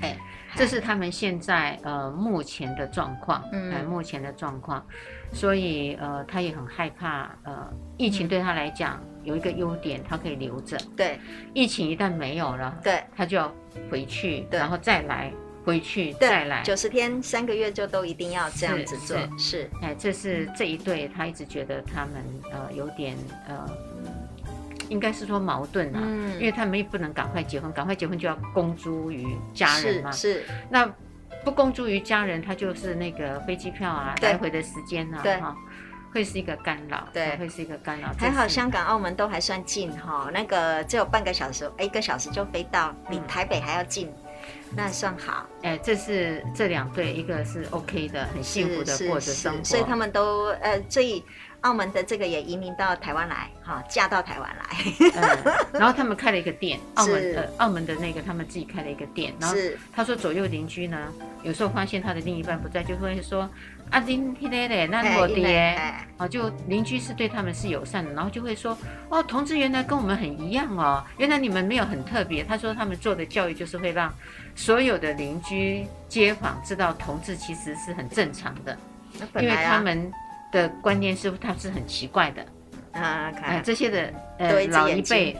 [0.01, 0.17] 哎，
[0.55, 4.85] 这是他们现在呃目前的状况，嗯、呃，目前的状况，
[5.33, 11.19] 所以呃他也很害怕，呃，疫情对他来讲有一个优点，他可以留着，对，
[11.53, 13.53] 疫情一旦没有了，对，他就要
[13.91, 15.31] 回去，对然后再来，
[15.65, 23.15] 回去再来，九十天三个月就都一定要这样子做，是，是，哎，这是这一对，他一直觉得他们呃有点
[23.47, 23.67] 呃。
[24.89, 30.11] 应该是说矛盾啊，嗯、因为他们也不能赶快结婚，赶快结婚就要公诸于家人嘛。
[30.11, 30.89] 是，是那
[31.43, 35.55] 不公诸于家人，他就是那个飞机票啊，对来回的时间啊，哈，
[36.13, 38.09] 会是一个干扰，对，会是一个干扰。
[38.17, 45.45] 还好香港、澳门都还算近哈，那个只有半个小时，一个小时就飞到，比台北还要近，嗯、那算好。
[45.63, 51.23] 哎，这是这两对，一个是 OK 的，很幸福的过着生活，所以他们都呃，所以。
[51.67, 59.55] 澳门的这个也移民到台湾来，哈，嫁到台湾来，嗯，然后他们开了一个店， 澳门的澳门的那个他们自己开了一个店，然后
[59.93, 60.97] 他说左右邻居呢，
[61.43, 63.49] 有时候发现他的另一半不在，就会说
[63.89, 65.77] 啊，今天嘞，那我爹，
[66.15, 68.77] 啊，就邻居是对他们是友善的，然后就会说
[69.09, 72.45] 哦，同志原来跟我们很一样哦，原来你们没有很特别。
[72.45, 74.09] 他说他们做的教育就是会让
[74.55, 78.77] 所有的邻居街坊知道同志其实是很正常的，
[79.41, 80.09] 因为他们。
[80.57, 82.45] 的观念是他是很奇怪的？
[82.93, 83.61] 啊，看。
[83.63, 85.37] 这些的呃老一辈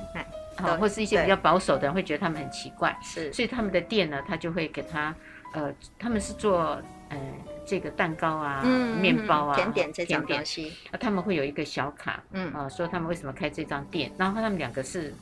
[0.58, 5.14] 啊，或是一些比较保守的人会觉得他们很奇怪，是，所以他们的店呢，他就会给他
[5.54, 7.18] 呃，他们是做呃
[7.66, 8.62] 这个蛋糕啊、
[9.02, 12.54] 面包啊、甜点这种东西，啊，他们会有一个小卡，嗯。
[12.54, 15.14] 啊，说他们为什么开这张店，然后他们两个是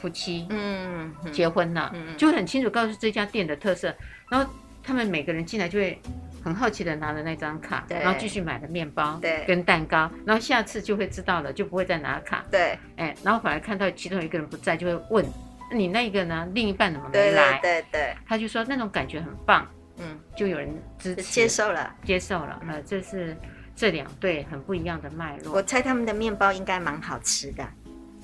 [0.00, 3.92] 夫妻，嗯，结婚了，就会很清楚告诉这家店的特色，
[4.30, 4.48] 然后
[4.82, 5.98] 他们每个人进来就会。
[6.42, 15.24] 很好奇的拿了那张卡，然后继续买了面包，对，跟蛋糕，然后下次就会知道了，就不会再拿卡，对，哎，然后反而看到其中一个人不在，就会问
[15.72, 16.48] 你那个呢？
[16.52, 17.58] 另一半怎么没来？
[17.60, 19.66] 对对，他就说那种感觉很棒，
[19.98, 23.36] 嗯，就有人支持接受了，接受了，呃，这是
[23.76, 25.54] 这两对很不一样的脉络。
[25.54, 27.64] 我猜他们的面包应该蛮好吃的。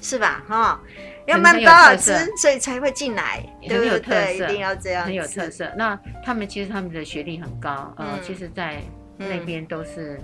[0.01, 0.43] 是吧？
[0.49, 0.81] 哈，
[1.27, 5.71] 要慢包好吃，所以才会进来，很有特色，一定要这样，很有特色。
[5.77, 8.83] 那他们其实他们的学历很高，呃，其实，在
[9.19, 10.21] 那边都是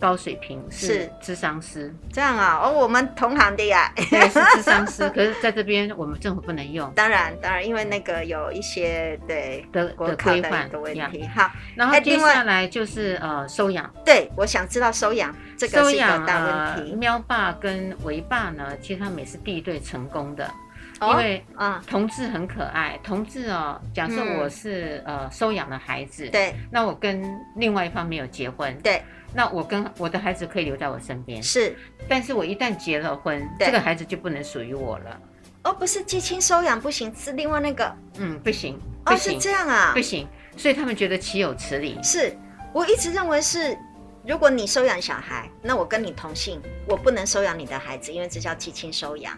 [0.00, 1.94] 高水平，是智商师。
[2.12, 5.08] 这样啊，哦，我们同行的呀，对，是智商师。
[5.14, 6.90] 可是在这边，我们政府不能用。
[6.94, 11.26] 当然，当然，因为那个有一些对的的规范的问题。
[11.34, 13.92] 好，然后接下来就是呃收养。
[14.04, 15.34] 对，我想知道收养。
[15.56, 16.80] 这个是一个大问题。
[16.80, 20.48] 收养呃，喵爸跟维爸呢，其实他们也是第一对成功的。
[21.00, 22.98] 因为啊，同志很可爱。
[23.04, 27.22] 同志哦，假设我是、嗯、呃收养的孩子，对，那我跟
[27.54, 29.00] 另外一方没有结婚，对，
[29.34, 31.76] 那我跟我的孩子可以留在我身边，是。
[32.08, 35.20] 但是我一旦结了婚，这个孩子就不能属于我了。
[35.64, 40.26] 哦，不是继亲收养不行，是另外那个，嗯，不行，不行，哦，是这样啊，不行。
[40.56, 41.98] 所以他们觉得岂有此理。
[42.02, 42.36] 是
[42.72, 43.76] 我一直认为是，
[44.26, 49.36] 如果你收养小孩，那我跟你同姓，我不能收养你的孩子，因为这叫继亲收养。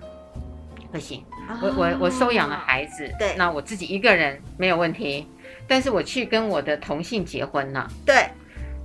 [0.92, 1.24] 不行，
[1.62, 5.26] 我我我收养了孩子，对，那我自己一个人没有问题，
[5.68, 8.28] 但是我去跟我的同性结婚了，对，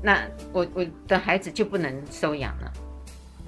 [0.05, 0.21] 那
[0.53, 2.71] 我我的孩子就不能收养了，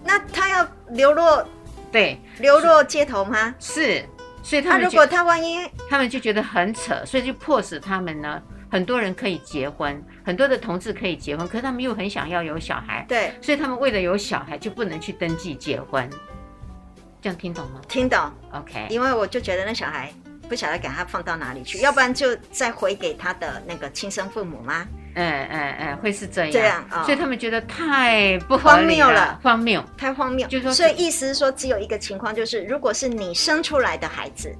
[0.03, 1.47] 那他要流落，
[1.91, 3.53] 对，流落街头吗？
[3.59, 4.03] 是，
[4.41, 8.41] 所以他们如果他万一，他们就觉得很扯，所以就迫使他们呢，
[8.71, 16.09] 很多人可以结婚，很多的同志可以结婚，可是他们又很想要有小孩，对，所以他们为了有小孩就不能去登记结婚。
[17.21, 17.79] 这样听懂吗？
[17.87, 18.19] 听懂
[18.51, 18.87] ，OK。
[18.89, 20.11] 因为我就觉得那小孩
[20.49, 24.87] 不晓得给他放到哪里去，要不然就再回给他的那个亲生父母吗？
[25.17, 26.51] 嗯嗯嗯，会是这样。
[26.51, 30.47] 这样啊，所以他们觉得太不荒谬了，荒谬，太荒谬。
[30.47, 34.55] 就说，所以意思是说，只有一个情况，就是如果是你生出来的孩子。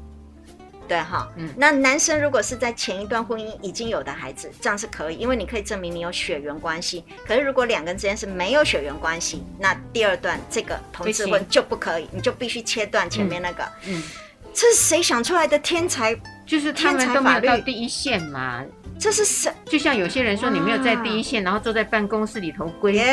[0.87, 7.03] 对哈，嗯，那男生如果是在前一段婚姻已经有的孩子，这样是可以，因为你可以证明你有血缘关系。
[7.27, 13.63] 可是如果两个人之间是没有血缘关系，那第二段这个同志婚就不可以，你就必须切断前面那个。
[13.85, 14.01] 嗯，
[14.53, 16.17] 这是谁想出来的天才？
[16.47, 18.63] 就是他们都没有到第一线嘛。
[18.99, 19.53] 这是什？
[19.65, 23.03] 就像有些人说，你没有在第一线，然后坐在办公室里头规划，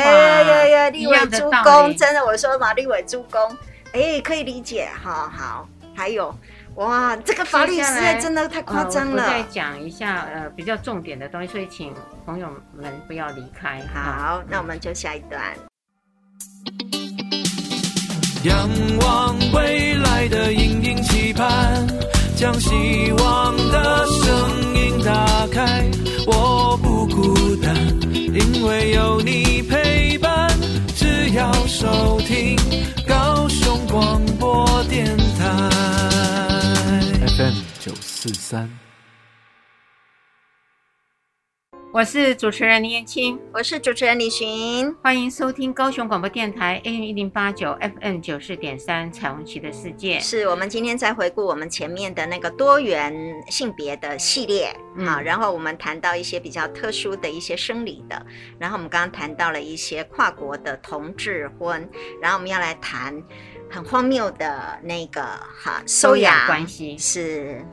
[0.91, 1.93] 一样的道理。
[1.93, 3.55] 真的，我说嘛，立委诸公，
[3.91, 4.89] 哎，可以理解。
[5.03, 6.33] 好好，还有。
[6.75, 9.23] 哇，这个法律实在真的太夸张了。
[9.23, 11.93] 呃、我再讲一下呃比较重点的东西，所以请
[12.25, 13.79] 朋友们不要离开。
[13.93, 15.41] 好，嗯、那我们就下一段。
[18.43, 18.69] 仰
[18.99, 21.87] 望未来的阴影期盼，
[22.35, 25.89] 将希望的声音打开。
[26.27, 27.75] 我不孤单，
[28.11, 30.49] 因为有你陪伴。
[30.95, 32.57] 只要收听
[33.07, 35.05] 高雄广播电
[35.37, 35.69] 台。
[37.37, 38.69] ，FM 九四三，
[41.95, 50.19] 我是主持人林燕青，我是主持人李寻，欢迎收听高雄广播电台 AM 一零八九 FM 九四点三彩虹旗的世界。
[50.19, 53.15] 是我们今天在回顾我们前面的那个多元
[53.49, 58.25] 性别的系列，嗯、好，然后我们谈到一些比较特殊的一些生理的，
[58.59, 61.89] 然后我们刚刚谈到了一些跨国的同志婚，
[62.21, 63.23] 然后我们要来谈。
[63.67, 66.95] 很荒谬的那个哈收养关系。
[66.99, 67.65] 是，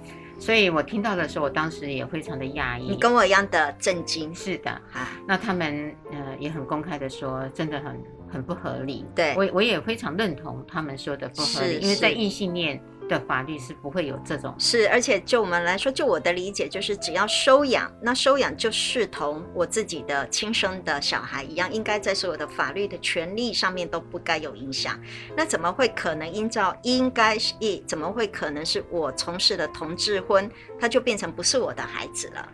[0.43, 2.89] 所以我听到的时候，我当时也非常的讶异。
[2.89, 4.35] 你跟我一样的震惊。
[4.35, 7.97] 是的，哈，那他们呃也很公开的说，真的很
[8.29, 9.07] 很不合理。
[9.15, 12.83] 对，我我也非常认同他们说的不合理，因为在异性恋。
[13.13, 24.99] 的法律是不会有这种是，而且就我们来说，就我的理解，就是只要收养，那收养就视同我自己的亲生的小孩一样，应该在所有的法律的权利上面都不该有影响。
[25.37, 27.55] 那怎么会可能依照应该是，
[27.87, 32.49] 怎么会可能是我从事的同志婚，他就变成不是我的孩子了？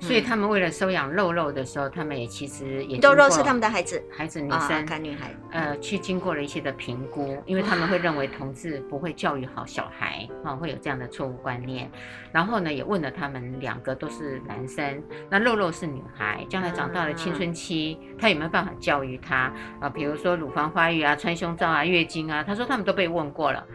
[0.00, 11.90] 所以他们为了收养肉肉的时候，他们也其实也肉肉是他们的孩子，孩子女生，看女孩，呃，去经过了一些的评估，因为他们会认为同志不会教育好小孩啊，会有这样的错误观念。
[12.32, 19.88] 然后呢，也问了他们两个都是男生，那肉肉是女孩，将来长大了青春期，他有没有办法教育她啊？
[19.88, 23.66] 比如说乳房发育啊、穿胸罩啊、月经啊，他说他们都被问过了。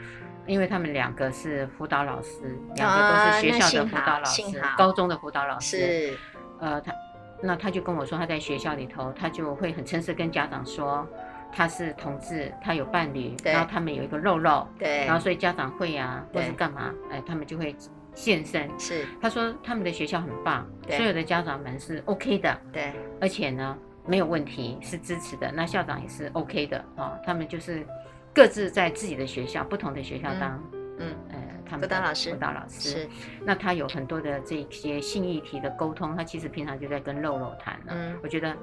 [0.45, 5.77] 因为他们两个是辅导老师，两个都是学校的辅导老师，高中的辅导老师。
[5.77, 6.17] 是，
[6.59, 6.93] 呃，他，
[7.41, 11.07] 那他就跟我说，他在学校里头，他就会很诚实跟家长说，
[11.51, 17.73] 他是同志，他有伴侣，然后他们有一个肉肉，对，然后所以家长会啊，或是干嘛，哎，他们就会
[18.13, 18.69] 现身。
[18.77, 27.87] 是，他说他们的学校很棒，所有的家长们是 OK 的，对，而且呢没有问题，是支持的，那校长也是 OK 的啊，他们就是。
[28.33, 30.59] 各自在自己的学校，不同的学校当，
[30.97, 33.09] 嗯，呃，他们辅导老师，辅导老师是。
[33.45, 37.93] 那他有很多的这些性议题的沟通，他其实平常就在跟肉肉谈了。
[37.93, 38.57] 嗯，我觉得，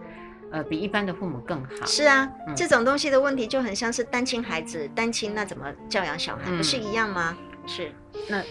[0.51, 1.87] 呃，比一般的父母更好。
[1.87, 7.37] 是啊，嗯、这种东西的问题就很像是单亲孩子，单亲那怎么教养小孩，不是一样吗？
[7.39, 7.93] 嗯、是。
[8.29, 8.43] 那，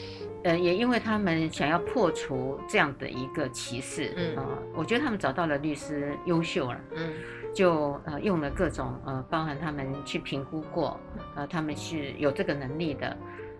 [0.43, 7.13] 呃，也因为他们想要破除这样的一个歧视，嗯、呃，我觉得他们找到了律师，优秀了，嗯。
[7.53, 10.99] 就呃用了各种呃，包含他们去评估过，
[11.35, 13.17] 呃，他们是有这个能力的，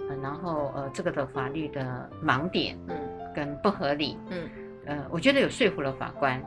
[0.10, 2.96] 呃、然后呃这个的法律的盲点，嗯，
[3.36, 4.50] 跟不合理，嗯，
[4.86, 6.42] 呃，我觉得有说服了法官，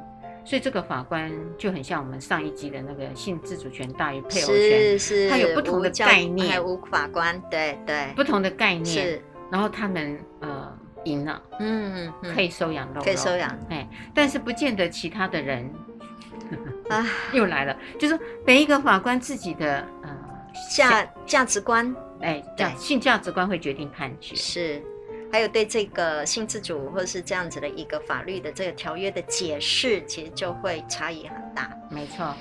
[0.44, 10.72] 所以这个法官就很像我们上一集的那个性自主权大于配偶权，是是，他有不同的概念，无法官，对对，不同的概念，是，然后他们呃
[11.04, 15.68] 赢了，嗯，可以收养肉肉，可以收养，哎，但是不见得其他的人
[16.88, 20.16] 啊 又来了，就是每一个法官自己的呃
[20.70, 24.82] 价价值观，哎，价性价值观会决定判决是。
[25.32, 31.70] 还有对这个性自主或者是这样子的一个法律的这个条约的解释，其实就会差异很大。
[31.88, 32.36] 没错，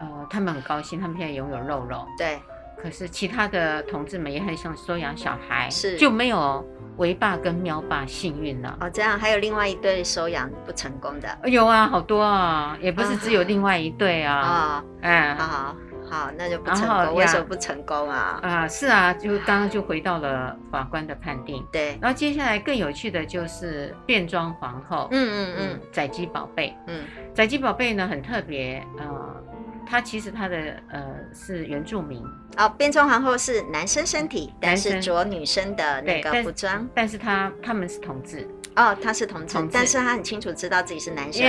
[0.00, 2.08] 呃，他们很高兴，他们现在拥有肉肉。
[2.16, 2.40] 对，
[2.84, 6.62] 可是其他的同志们也很想收养小孩，是就没有
[6.98, 8.76] 维爸跟喵爸幸运了。
[8.78, 11.48] 哦，这样还有另外一对收养不成功的？
[11.48, 14.36] 有啊，好多啊，也不是只有另外一对啊。
[14.36, 15.76] 啊，嗯，好好。
[16.06, 17.14] 好，那就不成功。
[17.14, 18.38] 为什么不成功啊？
[18.42, 21.66] 啊，是啊，就刚刚就回到了法官的判定。
[21.72, 25.08] 对，然后接下来更有趣的就是变装皇后。
[25.10, 26.76] 嗯嗯嗯，载姬宝贝。
[26.86, 27.04] 嗯，
[27.34, 29.42] 载姬宝贝呢很特别，呃，
[29.86, 30.56] 他其实他的
[30.90, 31.04] 呃
[31.34, 32.22] 是原住民。
[32.56, 38.48] 哦，变装皇后是男生身体，但是着女生的那个服装，但是他他们是同志。
[38.76, 41.44] 哦，他是同志，但是他很清楚知道自己是男生，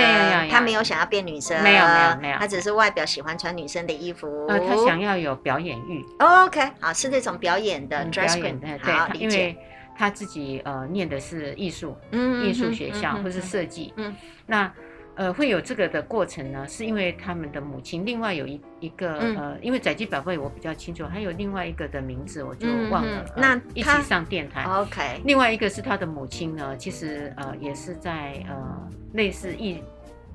[0.48, 6.04] 他没有想要变女生，没有没有没有，他只是外表喜欢穿女生的衣服，呃，他想要有表演欲。
[6.18, 9.58] OK，好，是那种表演的 dress queen，对，因为
[9.96, 14.14] 他自己呃念的是艺术，嗯，艺术学校或是设计，嗯，
[14.46, 14.72] 那。
[15.16, 23.24] 呃，会有这个的过程呢，是因为他们的母亲，另外有一一个、嗯、呃，因为载姬宝贝我比较清楚，还有另外一个的名字我就忘了。
[23.34, 25.22] 嗯、那、呃、一起上电台，OK。
[25.24, 29.82] 另外一个是他的母亲呢，其实呃也是在呃类似艺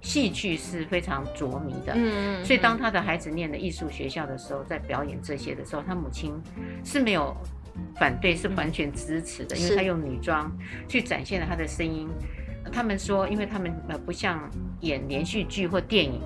[0.02, 6.34] 戏剧是非常着迷的，嗯，所以当他的孩子念的艺术学校的时候，在表演这些的时候，他母亲
[6.84, 7.38] 是没有
[8.00, 10.52] 反对，是完全支持的，嗯、因为他用女装
[10.88, 12.10] 去展现了他的声音。
[12.72, 14.50] 他们说，因为他们呃不像
[14.80, 16.22] 演连续剧或电影。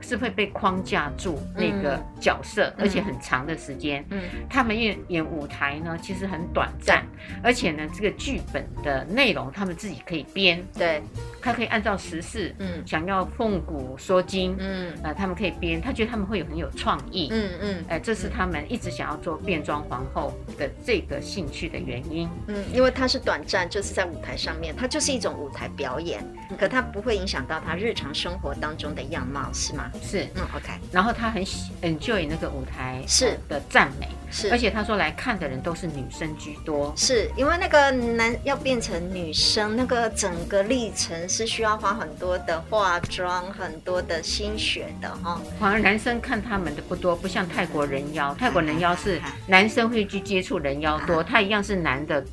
[0.00, 4.04] 是会被框架住那个角色，嗯、而且很长的时间。
[4.10, 10.64] 嗯，他们演演舞台呢，其实很短暂，嗯、而且呢，这个剧本的内容他们自己可以编。
[10.76, 11.02] 对，
[11.40, 15.80] 他可以按照时事，嗯，想要奉古说今，嗯，呃，他们可以编。
[15.80, 22.28] 他觉得他们会有很有创意，嗯嗯，哎、呃，这是他们一直想要做变装皇后的这个兴趣的原因。
[22.46, 26.24] 嗯，因为它是短暂，就是在舞台上面，它就是一种舞台表演，
[26.58, 29.89] 可它不会影响到他日常生活当中的样貌，是吗？
[30.02, 33.38] 是，嗯，OK，然后他很喜 enjoy 那个舞台是。
[33.48, 45.40] 的赞美，是，而且他说来看的人都是女生居多，是因为那个男要变成女生，那个整个历程是需要花很多的化妆，很多的心血的哈。
[45.58, 52.24] 反而男生看他们的不多，不像泰国人妖， 泰国人妖是男生会去接触人妖多， 他一样是男的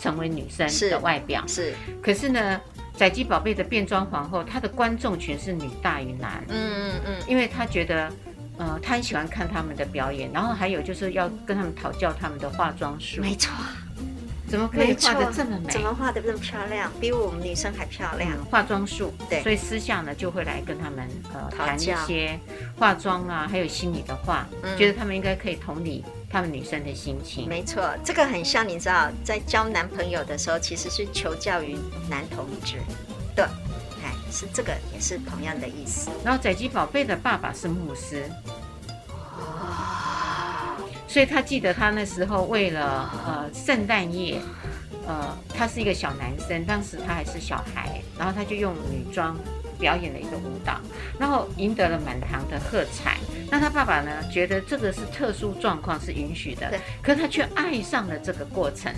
[0.00, 2.60] 成为女生的外表，是，可是呢。
[3.00, 6.44] 载基宝贝的变装皇后，她的观众群是女大于男。
[6.48, 8.12] 嗯嗯嗯，因为她觉得，
[8.58, 13.22] 呃，她很喜欢看他们的表演，然后还有就是要跟他们讨教他们的化妆术。
[13.22, 13.50] 没错，
[14.46, 15.72] 怎么可以画的这么美？
[15.72, 16.92] 怎么画的这么漂亮？
[17.00, 18.32] 比我们女生还漂亮。
[18.32, 22.38] 嗯、化妆术，对，所以私下呢就会来跟他们呃谈一些
[22.76, 26.04] 化妆啊，还有心理的话，嗯、觉得他们应该可以同理。
[26.32, 31.76] 他们女生的心情，没错，这个很像，你知道，在交男朋友的时候，其实是求教于
[32.08, 32.76] 男同志，
[33.34, 33.44] 对，
[34.00, 36.08] 哎，是这个也是同样的意思。
[36.24, 38.30] 然后仔鸡宝贝的爸爸是牧师，
[39.40, 40.76] 哦，
[41.08, 44.40] 所以他记得他那时候为了呃圣诞夜，
[45.08, 49.36] 呃，他是一个小男生，当时他还是小孩，然后他就用女装。
[49.80, 50.78] 表演了一个舞蹈，
[51.18, 53.16] 然后赢得了满堂的喝彩。
[53.50, 54.22] 那他爸爸呢？
[54.30, 56.68] 觉得这个是特殊状况，是允许的。
[56.70, 56.78] 对。
[57.02, 58.92] 可是他却爱上了这个过程。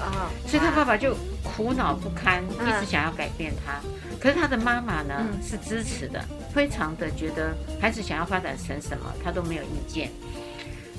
[0.00, 0.30] 哦。
[0.46, 1.14] 所以他爸爸就
[1.44, 3.78] 苦恼不堪，一直想要改变他。
[4.18, 10.10] 可是他的妈妈呢，是支持的，非常的觉得孩子想要发展成什么，他都没有意见。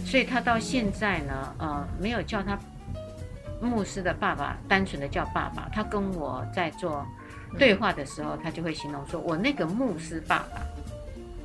[0.06, 2.58] 所以他到现在呢，呃，没有叫他
[3.60, 5.68] 牧师的爸爸，单纯的叫爸爸。
[5.74, 7.06] 他跟我在做。
[7.58, 10.62] 对话的时候，他就会形容说：“我那个牧师爸爸。”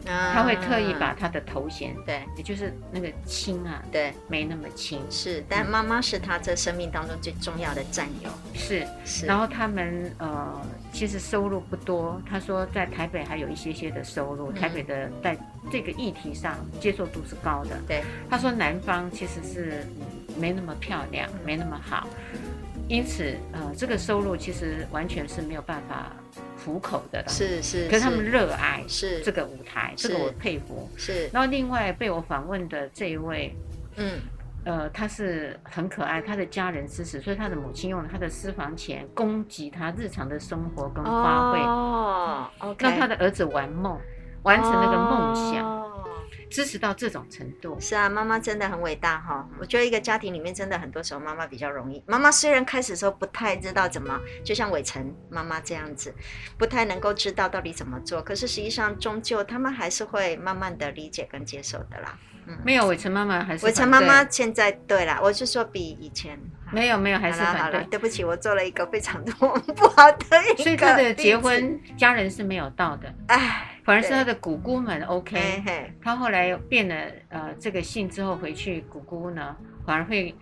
[0.02, 4.98] 他会特意把他的头衔，对，也就是那个亲啊，对，没那么亲。
[5.10, 8.30] 是，但妈妈是他这生命当中最重要的战友。
[8.54, 9.26] 是是。
[9.26, 12.20] 然后他们呃，其实收入不多。
[12.28, 15.36] 他说在台北还有一些些的收入，台北的在
[15.70, 17.78] 这个议题上接受度是高的。
[17.86, 18.02] 对。
[18.28, 19.86] 他说南方其实是
[20.36, 22.08] 没那么漂亮，没那么好。
[22.90, 26.10] 因此，呃，这个收入其实完全是没有办法
[26.64, 27.24] 糊口的。
[27.28, 30.90] 是是，可是他们热爱是这个舞台，这个我佩服。
[30.96, 31.30] 是。
[31.32, 33.54] 然后另外被我访问的这一位，
[33.94, 34.18] 嗯，
[34.64, 41.60] 呃，他是很可爱，他的家人支持，所以他的母亲用了他的私房钱供给他日常的生活跟花费。
[41.60, 42.84] 哦，OK。
[42.84, 43.96] 让他的儿子玩梦，
[44.42, 45.79] 完成那个梦想。
[46.50, 47.78] 支持到这种程度。
[47.80, 49.48] 是啊，妈妈真的很伟大哈。
[49.58, 52.02] 我觉得一个家庭里面真的很多时候妈妈比较容易。
[52.06, 56.14] 妈妈虽然开始时候不太知道怎么，就像伟成妈妈这样子，
[56.58, 62.18] 不太能够知道到底怎么做，可是实际上终究他们还是会慢慢的理解跟接受的啦。
[62.50, 66.38] 嗯，没有伟成妈妈还是伟成妈妈现在对啦，我是说比以前。
[66.72, 67.60] 没有没有，还是反对。
[67.62, 70.62] 好了，对不起，我做了一个非常多不好的一个。
[70.62, 75.64] 所以他的结婚家人是没有到的，哎，反而是他的姑姑们 OK。
[76.00, 76.94] 他后来变了
[77.28, 80.32] 呃这个姓之后回去，姑姑呢反而会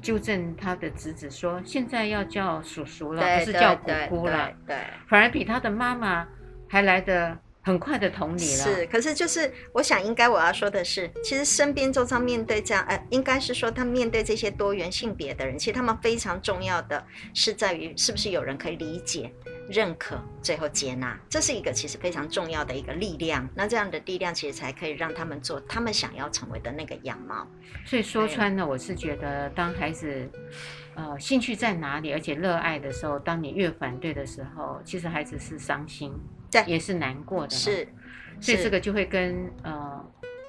[0.00, 4.50] 纠正他的侄子说，现在要叫叔叔了，不是叫姑姑了。
[4.66, 6.26] 对，反而比他的妈妈
[6.66, 7.36] 还来得。
[7.64, 17.02] 很快的同理了，是，可是就是我想，应该我要说的是，其实身边周遭面对这样，呃，应该是说他面对这些多元性别的人，其实他们非常重要的
[17.32, 19.32] 是在于是不是有人可以理解、
[19.66, 23.48] 认可、最后接纳，这是一个其实非常重要的一个力量。
[23.54, 27.46] 那这样的力量其实才可以让他们做他们想要成为的那个样貌。
[27.86, 30.30] 所以说穿了，我是觉得当孩子，
[30.94, 36.12] 呃，兴趣在哪里，而且热爱的时候，当你越反对的时候，其实孩子是伤心。
[36.66, 37.86] 也是难过的，是，
[38.40, 40.04] 所以这个就会跟呃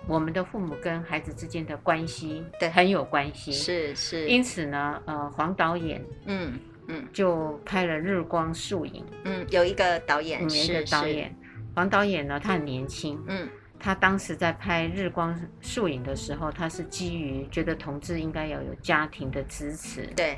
[0.07, 4.27] 我们的父母跟孩子之间的关系对很有关系，是是。
[4.27, 11.35] 因此呢，呃，黄导演嗯嗯就拍了《日光树影》，嗯，有一个导演，有一个导演，
[11.73, 13.49] 黄导演呢，他很年轻，嗯，
[13.79, 20.37] 他当时在拍《日光树影》的时候，他是基于觉得同志应该要有家庭的支持，对。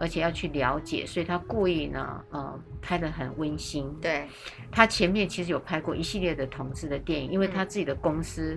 [0.00, 3.92] 而且要去了解，所以他故意呢，呃，拍的很温馨。
[4.00, 4.28] 对，
[4.70, 8.56] 他前面其实有拍过一系列的同志的电影，因为他自己的公司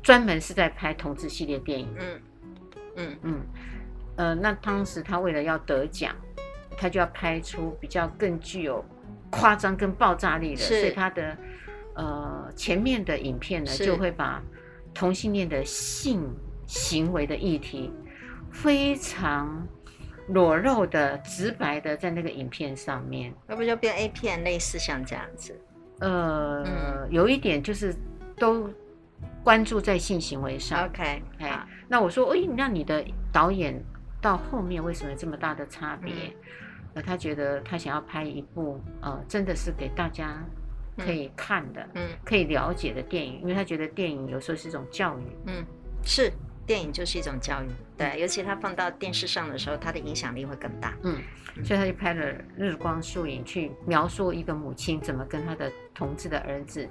[0.00, 1.92] 专门是在拍同志系列电影。
[1.98, 2.20] 嗯
[2.94, 3.40] 嗯嗯，
[4.16, 6.14] 呃，那当时他为了要得奖，
[6.78, 8.84] 他就要拍出比较更具有
[9.30, 11.36] 夸张跟爆炸力的，所以他的
[11.94, 14.40] 呃前面的影片呢，就会把
[14.94, 16.22] 同性恋的性
[16.68, 17.92] 行为的议题
[18.52, 19.66] 非常。
[20.28, 25.58] 裸露的、直白的，在那个影片上面，要不就变 A 片，类似像这样子。
[26.00, 27.94] 呃，嗯、有一点就是
[28.36, 28.68] 都
[29.42, 30.84] 关注在性行为上。
[30.86, 33.80] OK，哎，那我说，哎，那你的导演
[34.20, 36.12] 到后面为什么有这么大的差别？
[36.12, 36.34] 嗯、
[36.94, 40.44] 呃，他觉得他想要拍一部呃，真的是给大家
[40.98, 45.22] 可以看的、嗯，可以了解的电影，因为他觉得电影有时候是一种教育。
[45.46, 45.64] 嗯，
[46.02, 46.32] 是。
[46.66, 50.94] 电影就是一种教育，对，尤其他放到电视上的时候，它的影响力会更大。
[51.04, 51.22] 嗯，
[51.64, 56.88] 所以他就拍了《日光树影》，去描述一个母亲怎么跟他的同志的儿子，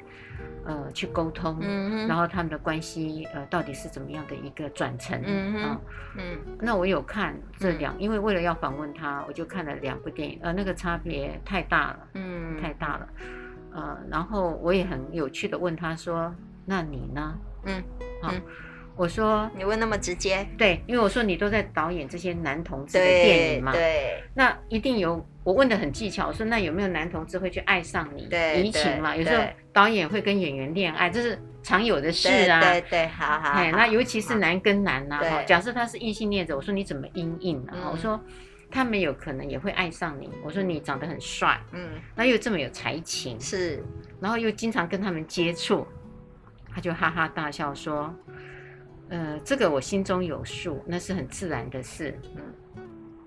[0.65, 5.80] 呃，去沟通，嗯，然后他们的关系，呃，到底是怎么样的一个转承，嗯嗯，
[6.17, 13.09] 嗯，那我有看这两，嗯，因为为了要访问他，我就看了两部电影，呃，那个差别太大了，嗯，太大了，
[13.73, 16.34] 呃，然后我也很有趣的问他说
[16.65, 17.84] ：“那你呢？”嗯，
[18.21, 18.32] 好。
[18.32, 18.41] 嗯
[18.96, 25.26] 我说你问那么直接，对，因为我说你都在导演这些男同志的电影嘛，对，那一定有。
[25.43, 28.26] 我问的很技巧，我说那有没有男同志会去爱上你？
[28.26, 32.60] 对，移情嘛，有时候导演会跟演员恋爱，这是常有的事啊。
[32.60, 33.50] 对对，对，好好。
[33.52, 37.74] 哎，那尤其是男跟男呐，哈，假设他是异性恋者，我说你怎么阴应呢？
[37.91, 38.20] 我说
[38.72, 40.32] 他们有可能也会爱上你。
[40.43, 43.84] 我说你长得很帅，嗯，那又这么有才情，是，
[44.20, 45.86] 然后又经常跟他们接触，
[46.74, 48.12] 他就哈哈大笑说。
[49.10, 52.20] 呃，这个我心中有数，那是很自然的事。
[52.36, 52.41] 嗯，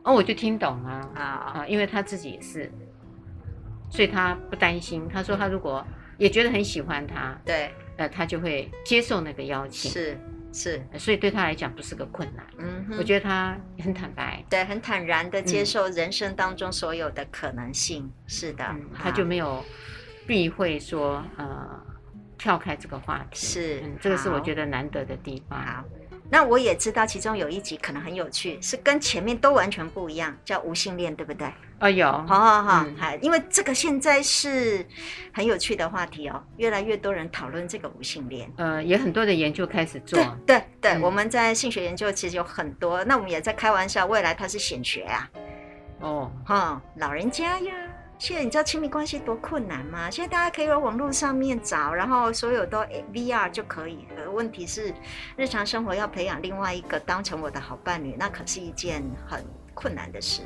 [0.02, 1.22] 哦，我就听懂了啊
[1.54, 2.70] 啊，因为他自己也是，
[3.88, 5.08] 所以他不担心。
[5.08, 9.88] 他说他如果也觉得很喜欢他，对，呃，他就会接受那个邀请。
[9.90, 10.18] 是
[10.52, 12.44] 是，所以对他来讲不是个困难。
[12.58, 18.02] 嗯，我觉得他很坦白，对，很坦然的接受人生当中所有的可能性。
[18.02, 19.64] 嗯、是的、嗯，他就没有
[20.26, 21.86] 避讳说呃。
[22.38, 25.60] 跳开这个话题是，嗯，这个是我觉得难得的地方。
[25.60, 25.84] 好，
[26.30, 31.52] 那我也知道其中有一集可能很有趣，是跟前面都完全不一样，叫无性恋，对不对？
[31.80, 34.84] 哦，有，好好好，好，因为这个现在是
[35.32, 40.18] 很有趣的话题哦，越来越多人讨论这个无性恋，呃，也很多的研究开始做。
[40.18, 45.30] 对对对，嗯，我们在性学研究其实有很多，那我们也在开玩笑，未来它是显学啊。
[46.00, 47.72] 哦，哈，老人家呀。
[48.18, 50.10] 现在你知道亲密关系多困难吗？
[50.10, 54.06] 现在大家可以往网络上面找，然后所有都 VR 就可以。
[54.16, 54.92] 了问题是，
[55.36, 60.42] 日常生活要培养另外一个当成我的好伴侣，那可是一件很困难的事。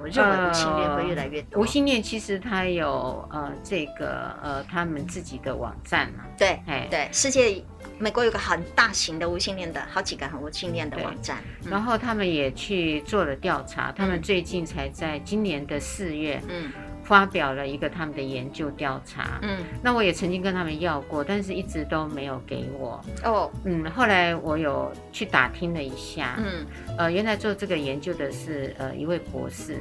[0.00, 1.56] 我认为无性恋会越来越多。
[1.56, 6.24] 呃、无性恋其实它有呃这个呃他们自己的网站嘛。
[6.36, 6.60] 对，
[6.90, 7.64] 对，世界
[7.96, 16.72] 美国有个很大型的无性恋的好几个很无性恋的网站，嗯，然后他们也去做了调查，他们最近才在今年的四月，嗯。
[17.04, 22.98] 发表了一个他们的研究调查，嗯，那我也曾经跟他们要过，但是一直都没有给我。
[23.22, 29.76] 哦，嗯，后来我有去打听了一下，嗯，呃，原来做这个研究的是呃一位博士，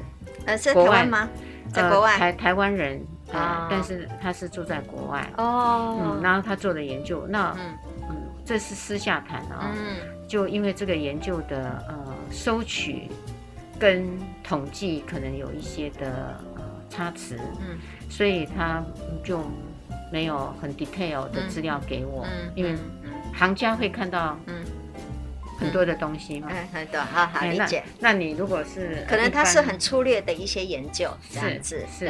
[0.45, 1.29] 呃，是台湾吗？
[1.71, 3.01] 在国外，呃、台台湾人
[3.31, 3.67] 啊，呃 oh.
[3.71, 5.25] 但是他是住在国外。
[5.37, 7.77] 哦，嗯，然后他做的研究，那嗯，
[8.09, 9.95] 嗯，这是私下谈啊，嗯，
[10.27, 11.95] 就因为这个研究的呃
[12.29, 13.09] 收取
[13.79, 14.05] 跟
[14.43, 16.37] 统计可能有一些的。
[16.93, 17.77] 差池，嗯，
[18.09, 18.83] 所以他
[19.23, 19.41] 就
[20.11, 22.75] 没有很 detail 的资料给我，嗯，因为
[23.33, 24.63] 行家会看到，嗯，
[25.57, 27.83] 很多的东西嘛，嗯，很多，好好理解。
[27.99, 31.85] 那你如果是可能他是很粗略的一些研究，是是。
[31.91, 32.05] 是，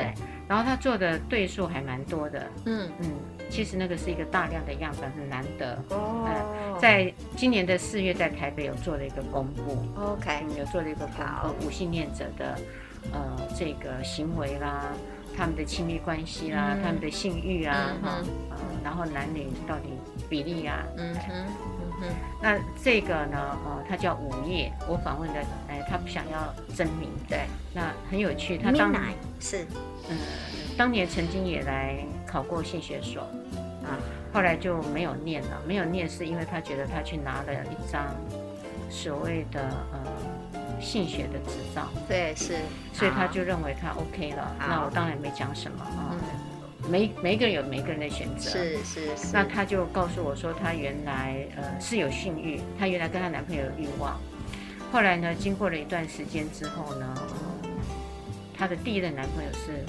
[0.50, 2.92] 然后他做的对数还蛮多的，嗯。
[3.00, 3.10] 嗯，
[3.50, 5.82] 其实那个是一个大量的样本，很难得。
[5.90, 6.78] 哦。
[6.82, 12.58] 在今年的四月，在台北有做了一个公布，OK，有做了一个公布，无性恋者的。
[13.12, 14.86] 呃，这个行为啦，
[15.36, 19.90] 他们的亲密关系啦，嗯、他们的性欲啊，哈、嗯呃，然后男女到底
[20.30, 21.46] 比例啊，嗯嗯，
[22.02, 22.10] 嗯，
[22.42, 29.02] 那这个呢，呃，他叫午夜，我访问的，哎、呃，他不想要真名，对，那很有趣，他当年
[29.40, 29.66] 是，
[30.10, 30.18] 嗯，
[30.78, 33.22] 当年曾经也来考过性学所，
[33.84, 34.00] 啊，
[34.34, 38.16] 后来就没有念了，没有念是因为他觉得他去拿了一张
[38.90, 40.13] 所谓的呃。
[40.84, 42.58] 性学的执照，对，是，
[42.92, 44.56] 所以他就认为他 OK 了。
[44.60, 46.12] 那我当然没讲什么啊。
[46.12, 49.28] 嗯、每每个人有每个人的选择，是是是。
[49.32, 54.20] 那他就告诉我说，他原来呃是有性欲，他原来跟他男朋友有欲望，
[54.92, 57.70] 后来呢，经过了一段时间之后呢，呃、
[58.56, 59.86] 他的第一任男朋友是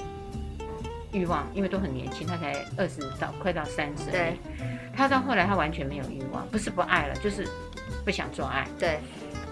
[1.11, 4.37] 欲望，因为都很年轻，他才二十到快到三十，对。
[4.97, 7.45] 他到后来他完全没有欲望，不是不爱了，就是
[8.05, 8.97] 不想做爱，对。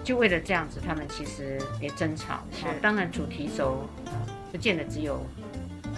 [0.04, 2.40] 就为了这样子，他们其实也争吵。
[2.52, 3.88] 是，当然主题轴
[4.52, 5.24] 不见得只有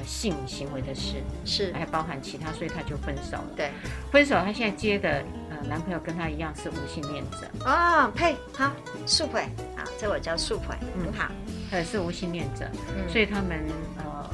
[0.07, 3.51] 性行为的事，是还包含其他，所以他就分手了。
[3.57, 3.71] 对，
[4.13, 7.51] 分手，他现在接的呃男朋友跟他一样是无性恋者。
[7.65, 8.73] 哦，呸，好，
[9.05, 9.41] 素培
[9.77, 11.31] 啊，这我叫素培，很好，
[11.71, 12.71] 他也是无性恋者，
[13.09, 13.61] 所以他们
[13.99, 14.31] 呃。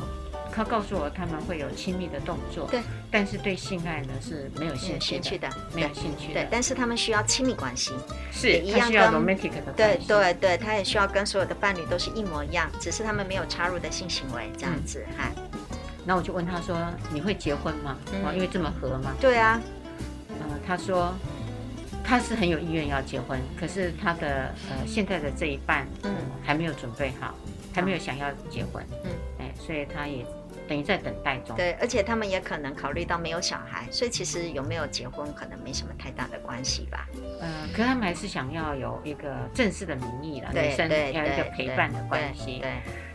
[0.54, 2.80] 他告诉我他们会有亲密的动作，对，
[3.10, 7.92] 但是对性爱呢是没有兴趣的，没有兴趣的，对，但是他们需要亲密关系，
[8.30, 15.30] 是一样的 romantic 的，对对对，他也需要跟所有的伴侣都是一模一样，只是他们没有插入的性行为这样子，哈。
[16.04, 16.76] 那我就问他说
[17.14, 17.96] ：“你会结婚吗？
[18.34, 19.60] 因为这么合吗？”对啊，
[20.66, 21.14] 他说
[22.04, 26.12] 他是很有意愿要结婚，可是他的呃现在的这一半嗯。
[26.44, 27.32] 还没有准备好，
[27.72, 30.26] 还没有想要结婚，嗯，哎，所以他也。
[30.68, 31.56] 等于在等待中。
[31.56, 37.08] 对，而且他们也可能考虑到没有小孩，所以其实有没有结婚可能没什么太大的关系吧。
[37.40, 42.60] 嗯、呃，可他们还是想要有一个正式的名义了，女生要一个陪伴的关系。
[42.60, 42.72] 对，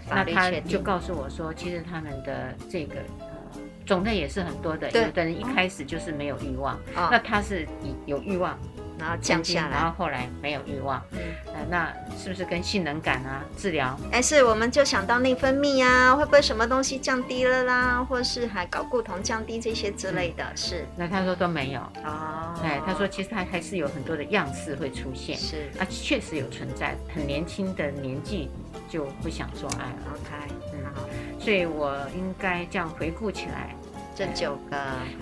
[0.09, 7.67] 那他就告诉我说，其实他们的这个呃种类也是很多的，对有的人一开始就是没有欲望，哦、那他是
[8.05, 8.57] 有欲望。
[8.99, 13.97] 然后降下来，然后后来没有欲望，嗯，呃，那是不是跟性能感啊治疗？
[14.11, 20.85] 哎，是，我们就想到内分泌啊，会不会什么东西降低了啦，或是还睾固酮降低这些之类的，嗯、是。
[20.95, 21.79] 那他说都没有。
[22.03, 25.69] 哦，哎，他说其实他还是有很多的样式会出现，是。
[25.79, 28.49] 啊，确实有存在，很年轻的年纪
[28.89, 31.01] 就不想做爱了，OK，嗯，好，
[31.39, 33.75] 所以我应该这样回顾起来。
[34.17, 34.77] 这九个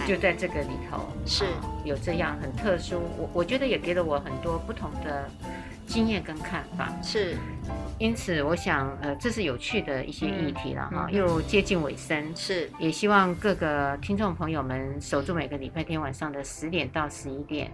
[0.08, 1.06] 就在这个里头。
[1.26, 1.44] 是。
[1.84, 5.30] 有这样很特殊，我我觉得也给了我很多不同的
[5.86, 6.92] 经验跟看法。
[7.04, 7.38] 是，
[8.00, 12.36] 因此我想，呃，这是有趣的一些议题了哈，又接近尾声。
[12.36, 17.70] 是，也希望各个听众朋友们守住每个礼拜天晚上的十点到十一点，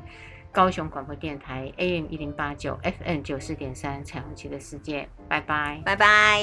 [0.52, 6.42] 高雄广播电台 AM 一零八九，FM 九四点三，彩虹旗的世界，拜拜，拜拜。